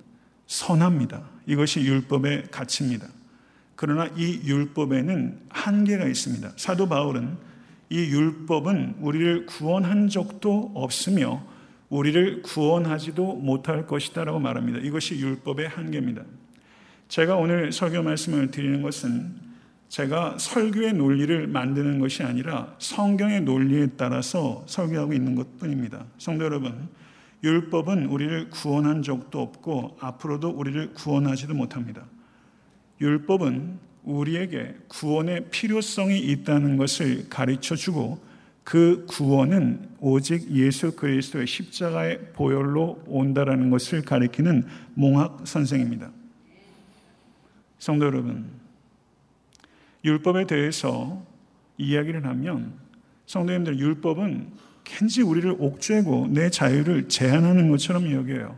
선합니다. 0.48 1.24
이것이 1.46 1.82
율법의 1.82 2.48
가치입니다. 2.52 3.08
그러나 3.76 4.08
이 4.16 4.42
율법에는 4.46 5.40
한계가 5.50 6.06
있습니다. 6.06 6.54
사도 6.56 6.88
바울은 6.88 7.38
이 7.90 8.00
율법은 8.00 8.96
우리를 9.00 9.46
구원한 9.46 10.08
적도 10.08 10.72
없으며 10.74 11.46
우리를 11.90 12.42
구원하지도 12.42 13.36
못할 13.36 13.86
것이다라고 13.86 14.40
말합니다. 14.40 14.80
이것이 14.80 15.20
율법의 15.20 15.68
한계입니다. 15.68 16.24
제가 17.08 17.36
오늘 17.36 17.72
설교 17.72 18.02
말씀을 18.02 18.50
드리는 18.50 18.82
것은 18.82 19.45
제가 19.90 20.38
설교의 20.40 20.94
논리를 20.94 21.48
만드는 21.48 22.00
것이 22.00 22.24
아니라 22.24 22.76
성경의 22.80 23.42
논리에 23.42 23.88
따라서 23.98 24.64
설교하고 24.68 25.14
있는 25.14 25.36
것 25.36 25.58
뿐입니다. 25.58 26.06
성도 26.18 26.46
여러분, 26.46 26.90
율법은 27.44 28.08
우리를 28.08 28.50
구원한 28.50 29.04
적도 29.04 29.42
없고 29.42 29.98
앞으로도 30.00 30.50
우리를 30.50 30.94
구원하지도 30.94 31.54
못합니다. 31.54 32.04
율법은 33.00 33.80
우리에게 34.04 34.76
구원의 34.88 35.50
필요성이 35.52 36.20
있다는 36.20 36.78
것을 36.78 37.30
가르쳐 37.30 37.76
주고 37.76 38.20
그 38.64 39.06
구원은 39.08 39.90
오직 40.00 40.50
예수 40.52 40.96
그리스도의 40.96 41.46
십자가의 41.46 42.32
보혈로 42.34 43.04
온다라는 43.06 43.70
것을 43.70 44.02
가리키는 44.02 44.64
몽학 44.96 45.42
선생입니다. 45.46 46.10
성도 47.78 48.06
여러분, 48.06 48.50
율법에 50.06 50.46
대해서 50.46 51.26
이야기를 51.78 52.26
하면 52.26 52.74
성도님들 53.26 53.80
율법은 53.80 54.52
캔지 54.84 55.24
우리를 55.24 55.56
옥죄고 55.58 56.28
내 56.30 56.50
자유를 56.52 57.10
제한하는 57.10 57.72
것처럼 57.72 58.12
여겨요. 58.12 58.56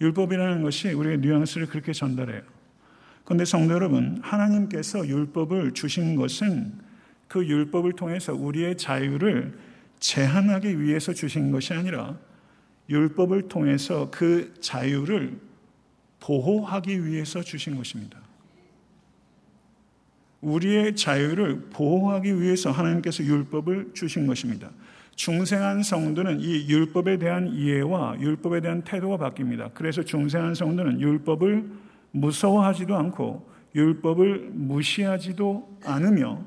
율법이라는 0.00 0.62
것이 0.62 0.90
우리의 0.90 1.18
뉘앙스를 1.18 1.66
그렇게 1.68 1.92
전달해요. 1.92 2.42
그런데 3.24 3.44
성도 3.46 3.74
여러분, 3.74 4.18
하나님께서 4.22 5.06
율법을 5.06 5.72
주신 5.72 6.16
것은 6.16 6.74
그 7.28 7.46
율법을 7.46 7.94
통해서 7.94 8.34
우리의 8.34 8.76
자유를 8.76 9.58
제한하기 10.00 10.80
위해서 10.80 11.14
주신 11.14 11.50
것이 11.50 11.72
아니라 11.72 12.18
율법을 12.90 13.48
통해서 13.48 14.10
그 14.10 14.52
자유를 14.60 15.38
보호하기 16.18 17.06
위해서 17.06 17.40
주신 17.42 17.76
것입니다. 17.76 18.19
우리의 20.40 20.96
자유를 20.96 21.68
보호하기 21.70 22.40
위해서 22.40 22.70
하나님께서 22.70 23.24
율법을 23.24 23.90
주신 23.94 24.26
것입니다. 24.26 24.70
중생한 25.16 25.82
성도는 25.82 26.40
이 26.40 26.66
율법에 26.68 27.18
대한 27.18 27.48
이해와 27.48 28.18
율법에 28.20 28.60
대한 28.60 28.82
태도가 28.82 29.18
바뀝니다. 29.18 29.70
그래서 29.74 30.02
중생한 30.02 30.54
성도는 30.54 31.00
율법을 31.00 31.64
무서워하지도 32.12 32.96
않고 32.96 33.46
율법을 33.74 34.50
무시하지도 34.52 35.78
않으며 35.84 36.42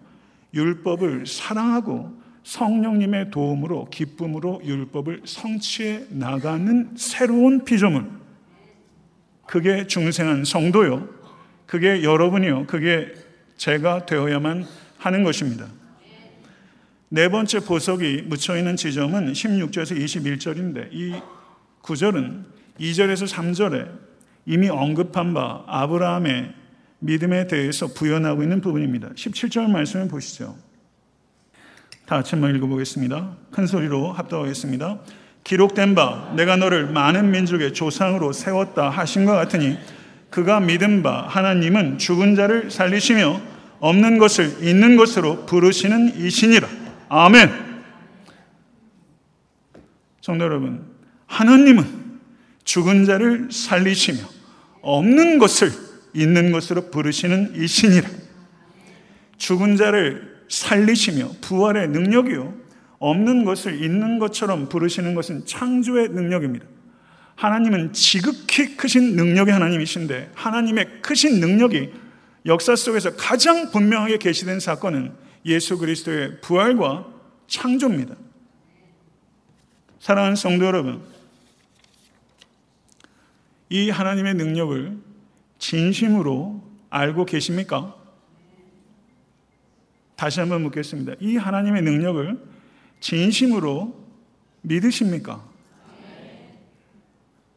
율법을 0.53 1.25
사랑하고 1.25 2.23
성령님의 2.43 3.31
도움으로 3.31 3.85
기쁨으로 3.89 4.61
율법을 4.65 5.21
성취해 5.25 6.05
나가는 6.09 6.89
새로운 6.95 7.63
피조물. 7.63 8.05
그게 9.45 9.87
중생한 9.87 10.45
성도요. 10.45 11.07
그게 11.65 12.03
여러분이요. 12.03 12.65
그게 12.67 13.13
제가 13.63 14.05
되어야만 14.05 14.65
하는 14.97 15.23
것입니다. 15.23 15.67
네 17.07 17.29
번째 17.29 17.61
보석이 17.61 18.23
묻혀 18.25 18.57
있는 18.57 18.75
지점은 18.75 19.31
16절에서 19.31 19.97
21절인데 19.97 20.89
이 20.91 21.15
구절은 21.81 22.43
2절에서 22.81 23.25
3절에 23.33 23.89
이미 24.47 24.67
언급한 24.67 25.33
바 25.33 25.63
아브라함의 25.67 26.53
믿음에 26.99 27.47
대해서 27.47 27.87
부연하고 27.87 28.43
있는 28.43 28.59
부분입니다. 28.59 29.11
17절 29.11 29.69
말씀을 29.69 30.09
보시죠. 30.09 30.57
다 32.05 32.17
같이 32.17 32.31
한번 32.31 32.53
읽어보겠습니다. 32.57 33.37
큰 33.49 33.65
소리로 33.65 34.11
합독하겠습니다. 34.11 34.99
기록된 35.45 35.95
바 35.95 36.33
내가 36.35 36.57
너를 36.57 36.87
많은 36.87 37.31
민족의 37.31 37.73
조상으로 37.73 38.33
세웠다 38.33 38.89
하신 38.89 39.23
것 39.23 39.31
같으니 39.31 39.77
그가 40.29 40.59
믿은 40.59 41.01
바 41.01 41.27
하나님은 41.29 41.97
죽은 41.97 42.35
자를 42.35 42.69
살리시며 42.69 43.52
없는 43.83 44.17
것을 44.17 44.65
있는 44.65 44.95
것으로 44.95 45.45
부르시는 45.45 46.15
이신이라. 46.15 46.69
아멘. 47.09 47.49
성도 50.21 50.45
여러분, 50.45 50.85
하나님은 51.25 52.19
죽은 52.63 53.03
자를 53.03 53.49
살리시며 53.51 54.19
없는 54.81 55.37
것을 55.37 55.69
있는 56.13 56.53
것으로 56.53 56.91
부르시는 56.91 57.61
이신이라. 57.61 58.09
죽은 59.35 59.75
자를 59.75 60.45
살리시며 60.47 61.31
부활의 61.41 61.89
능력이요. 61.89 62.53
없는 62.99 63.43
것을 63.43 63.83
있는 63.83 64.17
것처럼 64.17 64.69
부르시는 64.69 65.13
것은 65.13 65.45
창조의 65.45 66.07
능력입니다. 66.07 66.65
하나님은 67.35 67.91
지극히 67.91 68.77
크신 68.77 69.17
능력의 69.17 69.53
하나님이신데 69.53 70.31
하나님의 70.35 71.01
크신 71.01 71.41
능력이 71.41 72.02
역사 72.45 72.75
속에서 72.75 73.15
가장 73.15 73.71
분명하게 73.71 74.17
계시된 74.17 74.59
사건은 74.59 75.13
예수 75.45 75.77
그리스도의 75.77 76.41
부활과 76.41 77.07
창조입니다. 77.47 78.15
사랑하는 79.99 80.35
성도 80.35 80.65
여러분, 80.65 81.01
이 83.69 83.89
하나님의 83.89 84.33
능력을 84.35 84.97
진심으로 85.59 86.61
알고 86.89 87.25
계십니까? 87.25 87.95
다시 90.15 90.39
한번 90.39 90.61
묻겠습니다. 90.63 91.13
이 91.19 91.37
하나님의 91.37 91.81
능력을 91.81 92.37
진심으로 92.99 93.97
믿으십니까? 94.61 95.43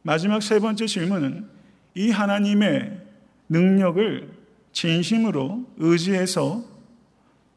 마지막 0.01 0.41
세 0.41 0.59
번째 0.59 0.85
질문은 0.85 1.49
이 1.95 2.11
하나님의 2.11 3.01
능력을 3.49 4.36
진심으로 4.77 5.65
의지해서 5.77 6.63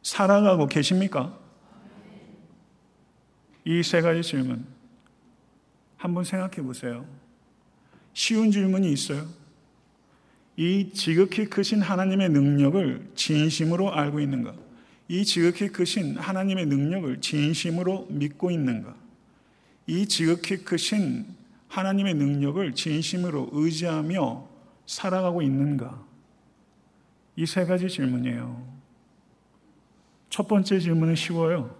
살아가고 0.02 0.68
계십니까? 0.68 1.38
이 3.66 3.82
세 3.82 4.00
가지 4.00 4.22
질문 4.22 4.64
한번 5.98 6.24
생각해 6.24 6.62
보세요. 6.62 7.04
쉬운 8.14 8.50
질문이 8.50 8.90
있어요. 8.90 9.26
이 10.56 10.92
지극히 10.94 11.44
크신 11.44 11.82
하나님의 11.82 12.30
능력을 12.30 13.10
진심으로 13.14 13.92
알고 13.92 14.20
있는가? 14.20 14.54
이 15.08 15.22
지극히 15.26 15.68
크신 15.68 16.16
하나님의 16.16 16.64
능력을 16.66 17.20
진심으로 17.20 18.06
믿고 18.08 18.50
있는가? 18.50 18.96
이 19.86 20.06
지극히 20.06 20.56
크신 20.64 21.26
하나님의 21.68 22.14
능력을 22.14 22.74
진심으로 22.74 23.50
의지하며 23.52 24.48
살아가고 24.86 25.42
있는가? 25.42 26.09
이 27.40 27.46
세 27.46 27.64
가지 27.64 27.88
질문이에요. 27.88 28.62
첫 30.28 30.46
번째 30.46 30.78
질문은 30.78 31.14
쉬워요. 31.14 31.74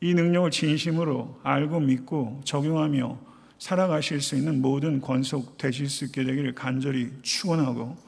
이 0.00 0.14
능력을 0.14 0.50
진심으로 0.50 1.38
알고 1.42 1.80
믿고 1.80 2.40
적용하며 2.44 3.18
살아가실 3.58 4.22
수 4.22 4.36
있는 4.36 4.62
모든 4.62 5.02
권속 5.02 5.58
되실 5.58 5.90
수 5.90 6.06
있게 6.06 6.24
되기를 6.24 6.54
간절히 6.54 7.12
축원하고 7.20 7.98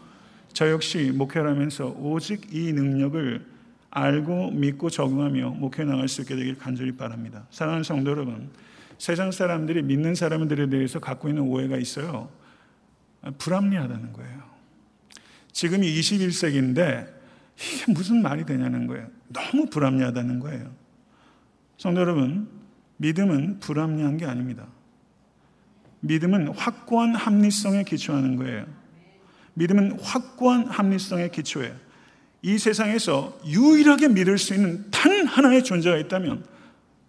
저 0.54 0.70
역시 0.70 1.12
목회를 1.14 1.50
하면서 1.50 1.88
오직 1.98 2.54
이 2.54 2.72
능력을 2.72 3.46
알고 3.90 4.52
믿고 4.52 4.88
적용하며 4.88 5.50
목회 5.50 5.84
나갈 5.84 6.08
수 6.08 6.22
있게 6.22 6.34
되길 6.34 6.56
간절히 6.56 6.96
바랍니다. 6.96 7.46
사랑하는 7.50 7.84
성도 7.84 8.10
여러분, 8.10 8.48
세상 8.96 9.32
사람들이 9.32 9.82
믿는 9.82 10.14
사람들에 10.14 10.70
대해서 10.70 10.98
갖고 10.98 11.28
있는 11.28 11.42
오해가 11.42 11.76
있어요. 11.76 12.30
불합리하다는 13.36 14.14
거예요. 14.14 14.51
지금이 15.52 15.86
21세기인데 16.00 17.08
이게 17.56 17.92
무슨 17.92 18.22
말이 18.22 18.44
되냐는 18.44 18.86
거예요. 18.86 19.08
너무 19.28 19.66
불합리하다는 19.66 20.40
거예요. 20.40 20.70
성도 21.78 22.00
여러분, 22.00 22.48
믿음은 22.96 23.60
불합리한 23.60 24.16
게 24.16 24.26
아닙니다. 24.26 24.66
믿음은 26.00 26.48
확고한 26.48 27.14
합리성에 27.14 27.84
기초하는 27.84 28.36
거예요. 28.36 28.66
믿음은 29.54 30.00
확고한 30.00 30.66
합리성에 30.66 31.28
기초해요. 31.28 31.74
이 32.42 32.58
세상에서 32.58 33.38
유일하게 33.46 34.08
믿을 34.08 34.38
수 34.38 34.54
있는 34.54 34.90
단 34.90 35.26
하나의 35.26 35.62
존재가 35.62 35.96
있다면 35.98 36.44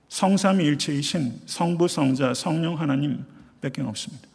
성삼일체이신 0.10 1.42
성부, 1.48 1.88
성자, 1.88 2.36
성령 2.36 2.80
하나님 2.80 3.26
밖에 3.62 3.82
없습니다. 3.82 4.28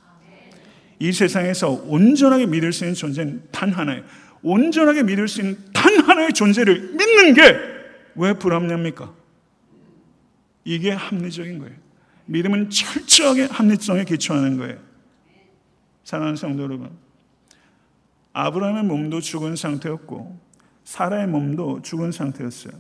이 1.00 1.12
세상에서 1.12 1.70
온전하게 1.87 2.46
믿을 2.46 2.72
수 2.72 2.84
있는 2.84 2.94
존재는 2.94 3.42
단 3.50 3.72
하나예요. 3.72 4.02
온전하게 4.42 5.04
믿을 5.04 5.28
수 5.28 5.40
있는 5.40 5.58
단 5.72 5.98
하나의 6.00 6.32
존재를 6.32 6.94
믿는 6.94 7.34
게 7.34 7.78
왜 8.18 8.32
불합리합니까? 8.32 9.14
이게 10.64 10.90
합리적인 10.90 11.61
거예요. 11.61 11.74
믿음은 12.26 12.68
철저하게 12.68 13.44
합리성에 13.44 14.04
기초하는 14.04 14.58
거예요. 14.58 14.76
사랑하는 16.04 16.37
성도 16.37 16.64
여러분, 16.64 16.90
아브라함의 18.32 18.82
몸도 18.84 19.20
죽은 19.20 19.56
상태였고 19.56 20.38
사라의 20.84 21.28
몸도 21.28 21.82
죽은 21.82 22.12
상태였어요. 22.12 22.72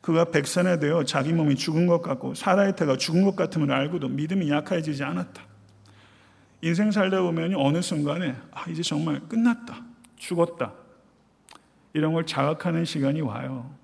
그가 0.00 0.26
백선에 0.26 0.80
되어 0.80 1.04
자기 1.04 1.32
몸이 1.32 1.54
죽은 1.54 1.86
것 1.86 2.02
같고 2.02 2.34
사라의 2.34 2.74
태가 2.74 2.96
죽은 2.96 3.22
것 3.22 3.36
같음을 3.36 3.70
알고도 3.70 4.08
믿음이 4.08 4.50
약해지지 4.50 5.04
않았다. 5.04 5.42
인생 6.62 6.90
살다 6.90 7.22
보면 7.22 7.54
어느 7.54 7.80
순간에 7.80 8.36
아 8.52 8.68
이제 8.68 8.82
정말 8.82 9.20
끝났다, 9.28 9.82
죽었다 10.16 10.74
이런 11.92 12.12
걸 12.12 12.26
자각하는 12.26 12.84
시간이 12.84 13.20
와요. 13.22 13.74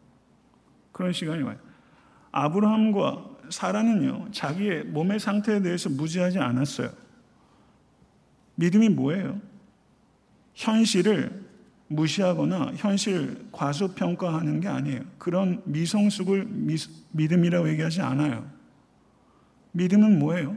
그런 0.92 1.12
시간이 1.12 1.42
와요. 1.42 1.56
아브라함과 2.32 3.36
사라는요 3.48 4.28
자기의 4.32 4.84
몸의 4.84 5.20
상태에 5.20 5.60
대해서 5.62 5.88
무지하지 5.88 6.38
않았어요. 6.38 6.90
믿음이 8.56 8.90
뭐예요? 8.90 9.40
현실을 10.54 11.44
무시하거나 11.88 12.72
현실 12.76 13.46
과소평가하는 13.52 14.60
게 14.60 14.68
아니에요. 14.68 15.02
그런 15.18 15.62
미성숙을 15.64 16.46
믿음이라고 17.12 17.68
얘기하지 17.70 18.02
않아요. 18.02 18.50
믿음은 19.72 20.18
뭐예요? 20.18 20.56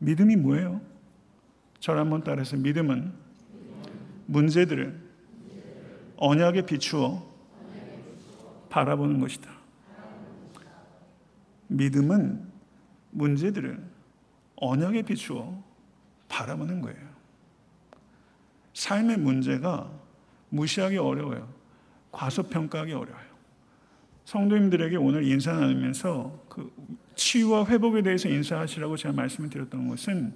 믿음이 0.00 0.36
뭐예요? 0.36 0.80
저를 1.78 2.00
한번 2.00 2.22
따라서 2.24 2.56
믿음은 2.56 3.12
문제들을 4.26 5.00
언약에 6.16 6.66
비추어 6.66 7.26
바라보는 8.68 9.20
것이다. 9.20 9.50
믿음은 11.68 12.50
문제들을 13.10 13.82
언약에 14.56 15.02
비추어 15.02 15.62
바라보는 16.28 16.80
거예요. 16.80 17.10
삶의 18.74 19.18
문제가 19.18 19.90
무시하기 20.50 20.96
어려워요. 20.98 21.48
과소평가하기 22.12 22.92
어려워요. 22.92 23.30
성도님들에게 24.24 24.96
오늘 24.96 25.24
인사 25.24 25.52
나누면서 25.52 26.44
그 26.48 26.72
치유와 27.20 27.66
회복에 27.66 28.00
대해서 28.00 28.30
인사하시라고 28.30 28.96
제가 28.96 29.12
말씀을 29.12 29.50
드렸던 29.50 29.88
것은 29.88 30.32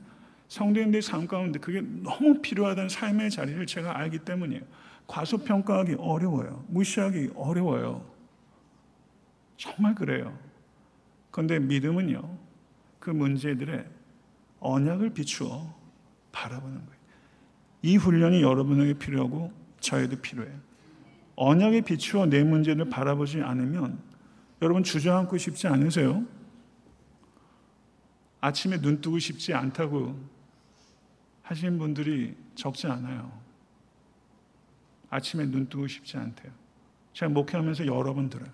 성도님들의 0.48 1.00
삶 1.00 1.26
가운데 1.26 1.58
그게 1.58 1.80
너무 1.80 2.42
필요하다는 2.42 2.90
삶의 2.90 3.30
자리를 3.30 3.64
제가 3.64 3.98
알기 3.98 4.18
때문이에요. 4.18 4.62
과소평가하기 5.06 5.96
어려워요. 5.98 6.62
무시하기 6.68 7.30
어려워요. 7.34 8.04
정말 9.56 9.94
그래요. 9.94 10.38
그런데 11.30 11.58
믿음은요, 11.58 12.20
그 13.00 13.08
문제들의 13.08 13.86
언약을 14.60 15.14
비추어 15.14 15.74
바라보는 16.32 16.76
거예요. 16.76 17.00
이 17.80 17.96
훈련이 17.96 18.42
여러분에게 18.42 18.94
필요하고 18.98 19.52
저에도 19.80 20.16
필요해요. 20.16 20.54
언약에 21.36 21.80
비추어 21.80 22.26
내 22.26 22.44
문제를 22.44 22.90
바라보지 22.90 23.40
않으면 23.40 23.98
여러분 24.60 24.82
주저앉고 24.82 25.38
싶지 25.38 25.66
않으세요? 25.66 26.24
아침에 28.44 28.78
눈 28.78 29.00
뜨고 29.00 29.18
싶지 29.18 29.54
않다고 29.54 30.14
하시는 31.40 31.78
분들이 31.78 32.36
적지 32.54 32.86
않아요. 32.86 33.32
아침에 35.08 35.46
눈 35.46 35.66
뜨고 35.66 35.86
싶지 35.86 36.18
않대요. 36.18 36.52
제가 37.14 37.32
목회하면서 37.32 37.86
여러 37.86 38.12
번 38.12 38.28
들어요. 38.28 38.50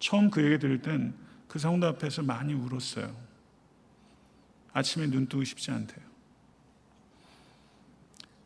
처음 0.00 0.28
그 0.28 0.44
얘기 0.44 0.58
들을 0.58 0.82
땐 0.82 1.14
그 1.46 1.60
성도 1.60 1.86
앞에서 1.86 2.22
많이 2.22 2.52
울었어요. 2.52 3.14
아침에 4.72 5.06
눈 5.06 5.28
뜨고 5.28 5.44
싶지 5.44 5.70
않대요. 5.70 6.04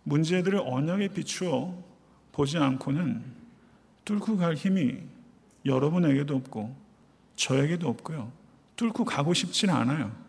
문제들을 0.05 0.59
언약에 0.59 1.09
비추어 1.09 1.74
보지 2.33 2.59
않고는 2.59 3.24
뚫고 4.05 4.37
갈 4.37 4.57
힘이 4.57 4.98
여러분에게도 5.64 6.37
없고 6.37 6.76
저에게도 7.37 7.88
없고요. 7.88 8.31
뚫고 8.76 9.07
가고 9.07 9.33
싶지는 9.33 9.74
않아요. 9.74 10.21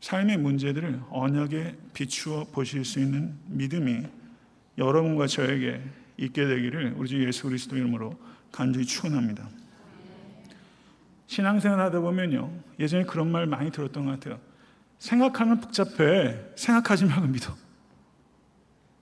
삶의 0.00 0.38
문제들을 0.38 1.00
언약에 1.10 1.76
비추어 1.92 2.44
보실 2.44 2.84
수 2.84 3.00
있는 3.00 3.34
믿음이 3.46 4.02
여러분과 4.78 5.26
저에게 5.26 5.82
있게 6.18 6.46
되기를 6.46 6.94
우리 6.96 7.08
주 7.08 7.24
예수 7.24 7.44
그리스도 7.44 7.76
이름으로 7.76 8.14
간절히 8.52 8.86
축원합니다. 8.86 9.48
신앙생활 11.26 11.80
하다 11.80 12.00
보면요. 12.00 12.50
예전에 12.78 13.04
그런 13.04 13.30
말 13.30 13.46
많이 13.46 13.70
들었던 13.70 14.04
것 14.04 14.12
같아요. 14.12 14.38
생각하면 14.98 15.60
복잡해. 15.60 16.38
생각하지 16.54 17.04
말고 17.06 17.26
믿어. 17.26 17.56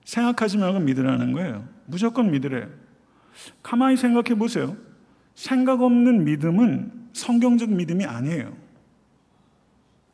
생각하지 0.05 0.57
말고 0.57 0.79
믿으라는 0.79 1.31
거예요. 1.33 1.67
무조건 1.85 2.31
믿으래요. 2.31 2.67
가만히 3.61 3.97
생각해 3.97 4.35
보세요. 4.35 4.75
생각 5.35 5.81
없는 5.81 6.23
믿음은 6.23 7.09
성경적 7.13 7.69
믿음이 7.69 8.05
아니에요. 8.05 8.64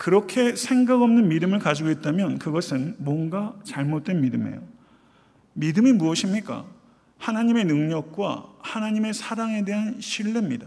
그렇게 0.02 0.56
생각 0.56 1.04
없는 1.04 1.30
믿음을 1.30 1.60
가지고 1.60 1.92
있다면 1.92 2.40
그것은 2.40 2.96
뭔가 2.98 3.54
잘못된 3.64 4.20
믿음이에요. 4.20 4.64
믿음이 5.54 5.94
무엇입니까? 5.94 6.66
하나님의 7.20 7.66
능력과 7.66 8.48
하나님의 8.62 9.14
사랑에 9.14 9.64
대한 9.64 10.02
신뢰입니다. 10.02 10.66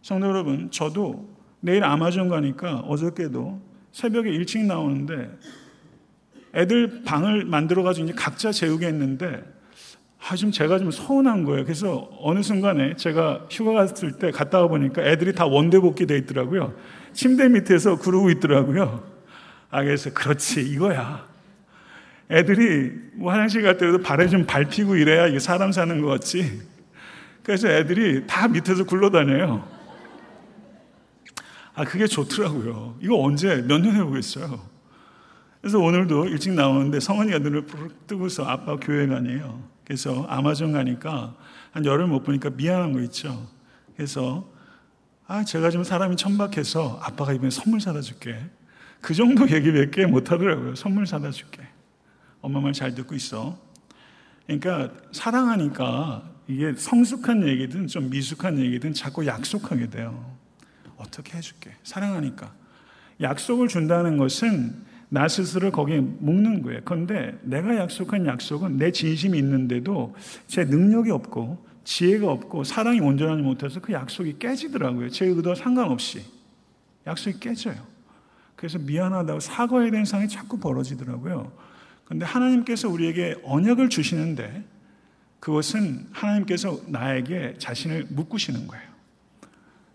성도 0.00 0.26
여러분, 0.26 0.70
저도 0.70 1.28
내일 1.60 1.84
아마존 1.84 2.30
가니까 2.30 2.78
어저께도 2.78 3.60
새벽에 3.92 4.30
일찍 4.30 4.64
나오는데 4.64 5.28
애들 6.54 7.02
방을 7.04 7.44
만들어가지고 7.44 8.06
이제 8.06 8.14
각자 8.16 8.50
재우게 8.50 8.86
했는데 8.86 9.44
아, 10.26 10.36
좀 10.36 10.50
제가 10.50 10.78
좀 10.78 10.90
서운한 10.90 11.44
거예요. 11.44 11.64
그래서 11.64 12.08
어느 12.18 12.40
순간에 12.40 12.96
제가 12.96 13.46
휴가 13.50 13.72
갔을 13.74 14.12
때 14.12 14.30
갔다 14.30 14.62
와 14.62 14.68
보니까 14.68 15.02
애들이 15.02 15.34
다 15.34 15.44
원대복귀 15.44 16.06
돼 16.06 16.16
있더라고요. 16.16 16.74
침대 17.14 17.48
밑에서 17.48 17.98
그러고 17.98 18.30
있더라고요. 18.30 19.04
아, 19.70 19.82
그래서 19.82 20.12
그렇지, 20.12 20.60
이거야. 20.62 21.26
애들이 22.30 22.92
뭐 23.14 23.32
화장실 23.32 23.62
갈 23.62 23.76
때도 23.76 23.98
발에 23.98 24.28
좀 24.28 24.44
밟히고 24.46 24.96
이래야 24.96 25.26
이게 25.26 25.38
사람 25.38 25.72
사는 25.72 26.00
것 26.00 26.08
같지. 26.08 26.62
그래서 27.42 27.68
애들이 27.68 28.26
다 28.26 28.48
밑에서 28.48 28.84
굴러다녀요. 28.84 29.68
아, 31.74 31.84
그게 31.84 32.06
좋더라고요. 32.06 32.98
이거 33.00 33.20
언제, 33.20 33.62
몇 33.62 33.78
년 33.80 33.94
해보겠어요. 33.96 34.74
그래서 35.60 35.78
오늘도 35.78 36.26
일찍 36.26 36.52
나오는데 36.52 37.00
성원이가 37.00 37.38
눈을 37.38 37.62
부르 37.62 37.88
뜨고서 38.06 38.44
아빠 38.44 38.76
교회 38.76 39.06
가니에요. 39.06 39.62
그래서 39.84 40.24
아마존 40.28 40.72
가니까 40.72 41.34
한 41.72 41.84
열흘 41.84 42.06
못 42.06 42.22
보니까 42.22 42.50
미안한 42.50 42.92
거 42.92 43.00
있죠. 43.00 43.46
그래서 43.96 44.48
아, 45.26 45.42
제가 45.44 45.70
좀 45.70 45.84
사람이 45.84 46.16
천박해서 46.16 47.00
아빠가 47.02 47.32
이번에 47.32 47.50
선물 47.50 47.80
사다 47.80 48.00
줄게. 48.02 48.38
그 49.00 49.14
정도 49.14 49.48
얘기밖에 49.50 50.06
못 50.06 50.30
하더라고요. 50.30 50.74
선물 50.74 51.06
사다 51.06 51.30
줄게. 51.30 51.62
엄마 52.40 52.60
말 52.60 52.72
잘 52.72 52.94
듣고 52.94 53.14
있어. 53.14 53.58
그러니까 54.46 54.90
사랑하니까 55.12 56.30
이게 56.46 56.74
성숙한 56.74 57.48
얘기든 57.48 57.86
좀 57.86 58.10
미숙한 58.10 58.58
얘기든 58.58 58.92
자꾸 58.92 59.26
약속하게 59.26 59.88
돼요. 59.88 60.36
어떻게 60.98 61.38
해줄게. 61.38 61.70
사랑하니까. 61.84 62.52
약속을 63.22 63.68
준다는 63.68 64.18
것은 64.18 64.84
나 65.08 65.28
스스로 65.28 65.70
거기에 65.70 66.00
묶는 66.00 66.62
거예요. 66.62 66.80
그런데 66.84 67.38
내가 67.42 67.76
약속한 67.76 68.26
약속은 68.26 68.76
내 68.76 68.90
진심이 68.92 69.38
있는데도 69.38 70.14
제 70.48 70.64
능력이 70.64 71.10
없고 71.10 71.64
지혜가 71.84 72.30
없고 72.30 72.64
사랑이 72.64 73.00
온전하지 73.00 73.42
못해서 73.42 73.80
그 73.80 73.92
약속이 73.92 74.38
깨지더라고요. 74.38 75.10
제 75.10 75.26
의도와 75.26 75.54
상관없이. 75.54 76.24
약속이 77.06 77.38
깨져요. 77.40 77.76
그래서 78.56 78.78
미안하다고 78.78 79.40
사과해야 79.40 79.90
되는 79.90 80.04
상황이 80.04 80.28
자꾸 80.28 80.58
벌어지더라고요. 80.58 81.52
그런데 82.04 82.24
하나님께서 82.24 82.88
우리에게 82.88 83.36
언약을 83.44 83.90
주시는데 83.90 84.64
그것은 85.40 86.06
하나님께서 86.12 86.80
나에게 86.86 87.56
자신을 87.58 88.06
묶으시는 88.10 88.66
거예요. 88.66 88.84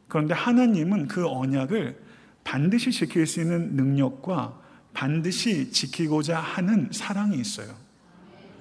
그런데 0.07 0.33
하나님은 0.33 1.07
그 1.07 1.27
언약을 1.27 1.99
반드시 2.43 2.91
지킬 2.91 3.25
수 3.25 3.41
있는 3.41 3.75
능력과 3.75 4.59
반드시 4.93 5.71
지키고자 5.71 6.39
하는 6.39 6.89
사랑이 6.91 7.39
있어요. 7.39 7.73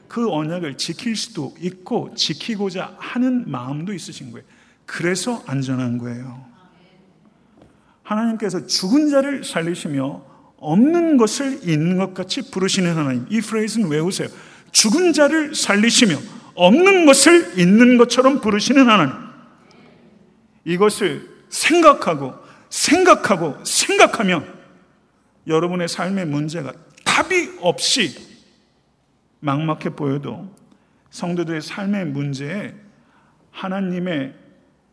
그 0.08 0.30
언약을 0.30 0.78
지킬 0.78 1.14
수도 1.16 1.54
있고 1.60 2.14
지키고자 2.14 2.96
하는 2.98 3.50
마음도 3.50 3.92
있으신 3.92 4.32
거예요. 4.32 4.46
그래서 4.86 5.42
안전한 5.46 5.98
거예요. 5.98 6.46
하나님께서 8.02 8.66
죽은 8.66 9.10
자를 9.10 9.44
살리시며 9.44 10.22
없는 10.56 11.18
것을 11.18 11.60
있는 11.68 11.98
것 11.98 12.14
같이 12.14 12.50
부르시는 12.50 12.96
하나님. 12.96 13.26
이 13.28 13.40
프레이즈는 13.40 13.88
외우세요. 13.88 14.28
죽은 14.72 15.12
자를 15.12 15.54
살리시며 15.54 16.16
없는 16.54 17.06
것을 17.06 17.58
있는 17.58 17.98
것처럼 17.98 18.40
부르시는 18.40 18.88
하나님. 18.88 19.14
이것을 20.64 21.28
생각하고 21.50 22.34
생각하고 22.70 23.62
생각하면 23.64 24.58
여러분의 25.46 25.88
삶의 25.88 26.26
문제가 26.26 26.72
답이 27.04 27.58
없이 27.60 28.27
막막해 29.40 29.90
보여도 29.90 30.52
성도들의 31.10 31.60
삶의 31.60 32.06
문제에 32.06 32.74
하나님의 33.50 34.34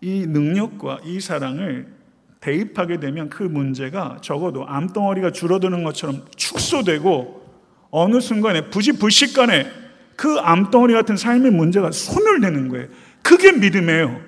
이 0.02 0.26
능력과 0.28 1.00
이 1.04 1.20
사랑을 1.20 1.94
대입하게 2.40 3.00
되면 3.00 3.30
그 3.30 3.44
문제가 3.44 4.20
적어도 4.22 4.68
암덩어리가 4.68 5.32
줄어드는 5.32 5.84
것처럼 5.84 6.26
축소되고 6.36 7.44
어느 7.90 8.20
순간에 8.20 8.70
부지불식간에 8.70 9.72
그 10.16 10.38
암덩어리 10.38 10.94
같은 10.94 11.18
삶의 11.18 11.52
문제가 11.52 11.92
소멸되는 11.92 12.70
거예요. 12.70 12.88
그게 13.22 13.52
믿음이에요. 13.52 14.22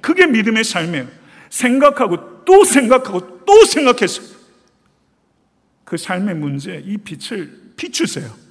그게 0.00 0.26
믿음의 0.26 0.64
삶이에요. 0.64 1.06
생각하고 1.48 2.44
또 2.44 2.64
생각하고 2.64 3.44
또 3.44 3.64
생각해서 3.64 4.22
그 5.84 5.96
삶의 5.96 6.34
문제, 6.34 6.82
이 6.84 6.96
빛을 6.96 7.72
비추세요. 7.76 8.43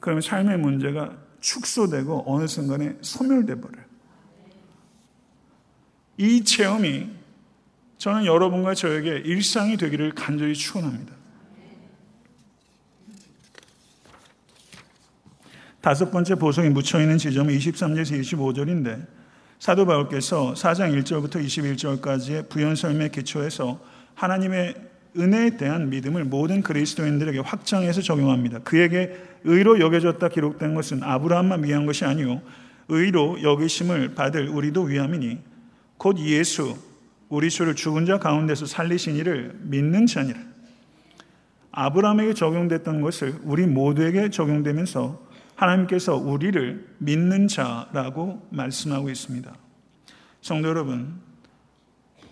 그러면 0.00 0.22
삶의 0.22 0.58
문제가 0.58 1.16
축소되고 1.40 2.24
어느 2.26 2.46
순간에 2.46 2.96
소멸돼 3.00 3.60
버려요. 3.60 3.84
이 6.16 6.42
체험이 6.44 7.10
저는 7.96 8.26
여러분과 8.26 8.74
저에게 8.74 9.18
일상이 9.24 9.76
되기를 9.76 10.14
간절히 10.14 10.54
축원합니다. 10.54 11.14
다섯 15.80 16.10
번째 16.10 16.34
보석이 16.34 16.70
묻혀 16.70 17.00
있는 17.00 17.18
지점은 17.18 17.56
23절에서 17.56 18.20
25절인데 18.20 19.06
사도 19.58 19.86
바울께서 19.86 20.54
4장 20.54 21.00
1절부터 21.02 21.44
21절까지의 21.44 22.48
부연 22.48 22.76
설명에 22.76 23.08
기초해서 23.10 23.80
하나님의 24.14 24.87
은혜에 25.16 25.56
대한 25.56 25.90
믿음을 25.90 26.24
모든 26.24 26.62
그리스도인들에게 26.62 27.38
확장해서 27.40 28.02
적용합니다. 28.02 28.60
그에게 28.60 29.16
의로 29.44 29.80
여겨졌다 29.80 30.26
기록된 30.28 30.74
것은 30.74 31.02
아브라함만 31.02 31.64
위한 31.64 31.86
것이 31.86 32.04
아니요 32.04 32.42
의로 32.88 33.40
여기심을 33.42 34.14
받을 34.14 34.48
우리도 34.48 34.82
위함이니 34.82 35.38
곧 35.96 36.18
예수 36.20 36.76
우리 37.28 37.50
주를 37.50 37.74
죽은 37.74 38.06
자 38.06 38.18
가운데서 38.18 38.66
살리신 38.66 39.16
이를 39.16 39.54
믿는 39.62 40.06
자니라. 40.06 40.38
아브라함에게 41.72 42.34
적용됐던 42.34 43.02
것을 43.02 43.34
우리 43.44 43.66
모두에게 43.66 44.30
적용되면서 44.30 45.28
하나님께서 45.54 46.16
우리를 46.16 46.86
믿는 46.98 47.48
자라고 47.48 48.46
말씀하고 48.50 49.10
있습니다. 49.10 49.54
성도 50.40 50.68
여러분, 50.68 51.20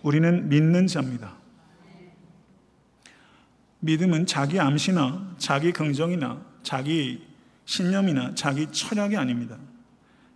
우리는 0.02 0.48
믿는 0.48 0.86
자입니다. 0.86 1.35
믿음은 3.80 4.26
자기 4.26 4.58
암시나 4.58 5.34
자기 5.38 5.72
긍정이나 5.72 6.40
자기 6.62 7.22
신념이나 7.64 8.34
자기 8.34 8.66
철학이 8.70 9.16
아닙니다. 9.16 9.56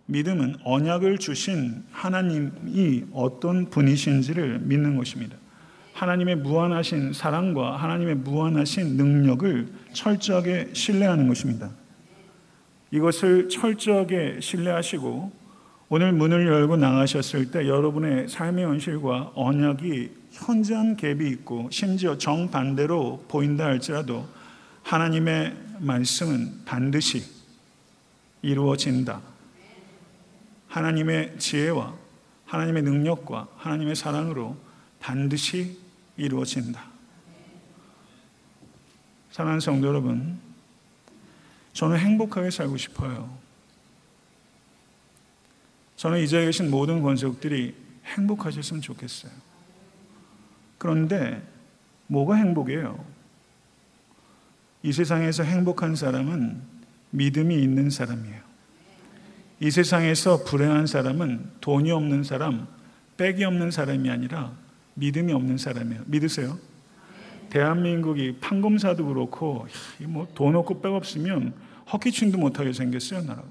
믿음은 0.05 0.57
언약을 0.63 1.17
주신 1.17 1.83
하나님이 1.91 3.05
어떤 3.13 3.69
분이신지를 3.69 4.59
믿는 4.59 4.97
것입니다. 4.97 5.37
하나님의 5.93 6.37
무한하신 6.37 7.13
사랑과 7.13 7.77
하나님의 7.77 8.15
무한하신 8.15 8.97
능력을 8.97 9.67
철저하게 9.93 10.69
신뢰하는 10.73 11.27
것입니다. 11.27 11.69
이것을 12.91 13.49
철저하게 13.49 14.39
신뢰하시고 14.41 15.31
오늘 15.89 16.11
문을 16.13 16.47
열고 16.47 16.77
나가셨을 16.77 17.51
때 17.51 17.67
여러분의 17.67 18.27
삶의 18.29 18.65
현실과 18.65 19.31
언약이 19.35 20.20
현저한 20.31 20.97
갭이 20.97 21.29
있고 21.33 21.69
심지어 21.71 22.17
정반대로 22.17 23.25
보인다 23.27 23.65
할지라도 23.65 24.27
하나님의 24.83 25.55
말씀은 25.79 26.65
반드시 26.65 27.23
이루어진다. 28.41 29.21
하나님의 30.67 31.37
지혜와 31.37 31.93
하나님의 32.45 32.83
능력과 32.83 33.47
하나님의 33.57 33.95
사랑으로 33.95 34.57
반드시 34.99 35.79
이루어진다. 36.17 36.85
사랑하는 39.31 39.59
성도 39.59 39.87
여러분, 39.87 40.39
저는 41.73 41.97
행복하게 41.97 42.51
살고 42.51 42.77
싶어요. 42.77 43.37
저는 45.95 46.19
이 46.19 46.27
자리에 46.27 46.47
계신 46.47 46.69
모든 46.69 47.01
권속들이 47.01 47.75
행복하셨으면 48.05 48.81
좋겠어요. 48.81 49.50
그런데 50.81 51.39
뭐가 52.07 52.33
행복이에요? 52.37 53.05
이 54.81 54.91
세상에서 54.91 55.43
행복한 55.43 55.95
사람은 55.95 56.59
믿음이 57.11 57.53
있는 57.53 57.91
사람이에요. 57.91 58.41
이 59.59 59.69
세상에서 59.69 60.43
불행한 60.43 60.87
사람은 60.87 61.51
돈이 61.61 61.91
없는 61.91 62.23
사람, 62.23 62.67
빽이 63.17 63.43
없는 63.43 63.69
사람이 63.69 64.09
아니라 64.09 64.53
믿음이 64.95 65.31
없는 65.31 65.59
사람이에요. 65.59 66.01
믿으세요? 66.07 66.57
대한민국이 67.51 68.37
판검사도 68.41 69.05
그렇고 69.05 69.67
뭐돈 69.99 70.55
없고 70.55 70.81
빽 70.81 70.95
없으면 70.95 71.53
허키충도 71.93 72.39
못하게 72.39 72.73
생겼어요 72.73 73.21
나라가. 73.21 73.47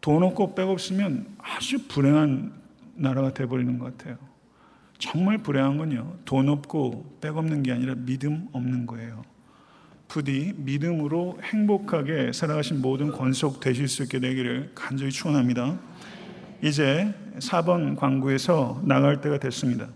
돈 0.00 0.24
없고 0.24 0.56
빽 0.56 0.68
없으면 0.68 1.36
아주 1.38 1.86
불행한 1.86 2.52
나라가 2.96 3.32
돼버리는 3.32 3.78
것 3.78 3.96
같아요. 3.96 4.33
정말 5.04 5.36
불행한 5.36 5.76
건요. 5.76 6.16
돈 6.24 6.48
없고 6.48 7.18
백 7.20 7.36
없는 7.36 7.62
게 7.62 7.72
아니라 7.72 7.94
믿음 7.94 8.48
없는 8.52 8.86
거예요. 8.86 9.22
부디 10.08 10.54
믿음으로 10.56 11.38
행복하게 11.42 12.32
살아가신 12.32 12.80
모든 12.80 13.12
권속 13.12 13.60
되실 13.60 13.86
수 13.86 14.04
있게 14.04 14.18
되기를 14.18 14.72
간절히 14.74 15.12
축원합니다. 15.12 15.78
이제 16.62 17.14
4번 17.38 17.96
광구에서 17.96 18.80
나갈 18.86 19.20
때가 19.20 19.38
됐습니다. 19.38 19.88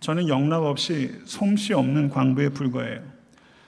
저는 0.00 0.26
영락 0.28 0.64
없이 0.64 1.20
솜씨 1.26 1.74
없는 1.74 2.08
광부에 2.08 2.48
불과해요. 2.48 3.02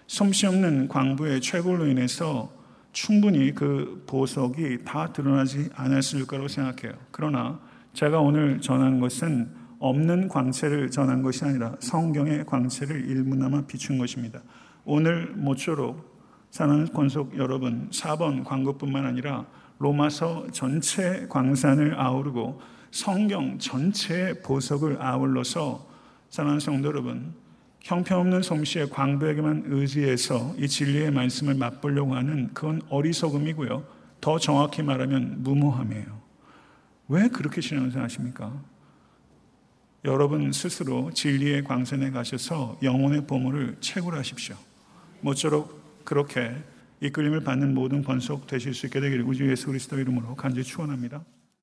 솜씨 0.06 0.46
없는 0.46 0.88
광부의 0.88 1.42
최고로 1.42 1.86
인해서 1.86 2.50
충분히 2.92 3.54
그 3.54 4.04
보석이 4.06 4.84
다 4.86 5.12
드러나지 5.12 5.68
않았을 5.74 6.26
거라고 6.26 6.48
생각해요. 6.48 6.98
그러나 7.10 7.60
제가 7.92 8.20
오늘 8.20 8.62
전한 8.62 9.00
것은 9.00 9.61
없는 9.82 10.28
광채를 10.28 10.92
전한 10.92 11.22
것이 11.22 11.44
아니라 11.44 11.74
성경의 11.80 12.46
광채를 12.46 13.04
일부나마 13.10 13.66
비춘 13.66 13.98
것입니다. 13.98 14.40
오늘 14.84 15.32
모쪼록 15.34 16.22
사랑하는 16.50 16.92
권속 16.92 17.36
여러분, 17.36 17.88
4번 17.90 18.44
광고뿐만 18.44 19.04
아니라 19.04 19.44
로마서 19.78 20.46
전체 20.52 21.26
광산을 21.28 21.98
아우르고 21.98 22.60
성경 22.92 23.58
전체의 23.58 24.42
보석을 24.42 25.02
아울러서 25.02 25.84
사랑하는 26.30 26.60
성도 26.60 26.88
여러분, 26.88 27.34
형편없는 27.80 28.42
솜씨의 28.42 28.88
광부에게만 28.90 29.64
의지해서 29.66 30.54
이 30.58 30.68
진리의 30.68 31.10
말씀을 31.10 31.54
맛보려고 31.54 32.14
하는 32.14 32.50
그건 32.54 32.82
어리석음이고요. 32.88 33.84
더 34.20 34.38
정확히 34.38 34.84
말하면 34.84 35.42
무모함이에요. 35.42 36.22
왜 37.08 37.26
그렇게 37.26 37.60
신앙생활 37.60 38.04
하십니까? 38.04 38.62
여러분 40.04 40.50
스스로 40.50 41.12
진리의 41.12 41.62
광선에 41.62 42.10
가셔서 42.10 42.76
영혼의 42.82 43.24
보물을 43.24 43.76
채굴하십시오. 43.80 44.56
모쪼록 45.20 46.04
그렇게 46.04 46.56
이끌림을 47.00 47.44
받는 47.44 47.72
모든 47.72 48.02
번속 48.02 48.48
되실 48.48 48.74
수 48.74 48.86
있게 48.86 48.98
되기를 49.00 49.24
우주 49.24 49.48
예수 49.48 49.66
그리스도 49.66 50.00
이름으로 50.00 50.34
간절히 50.34 50.64
축원합니다. 50.64 51.24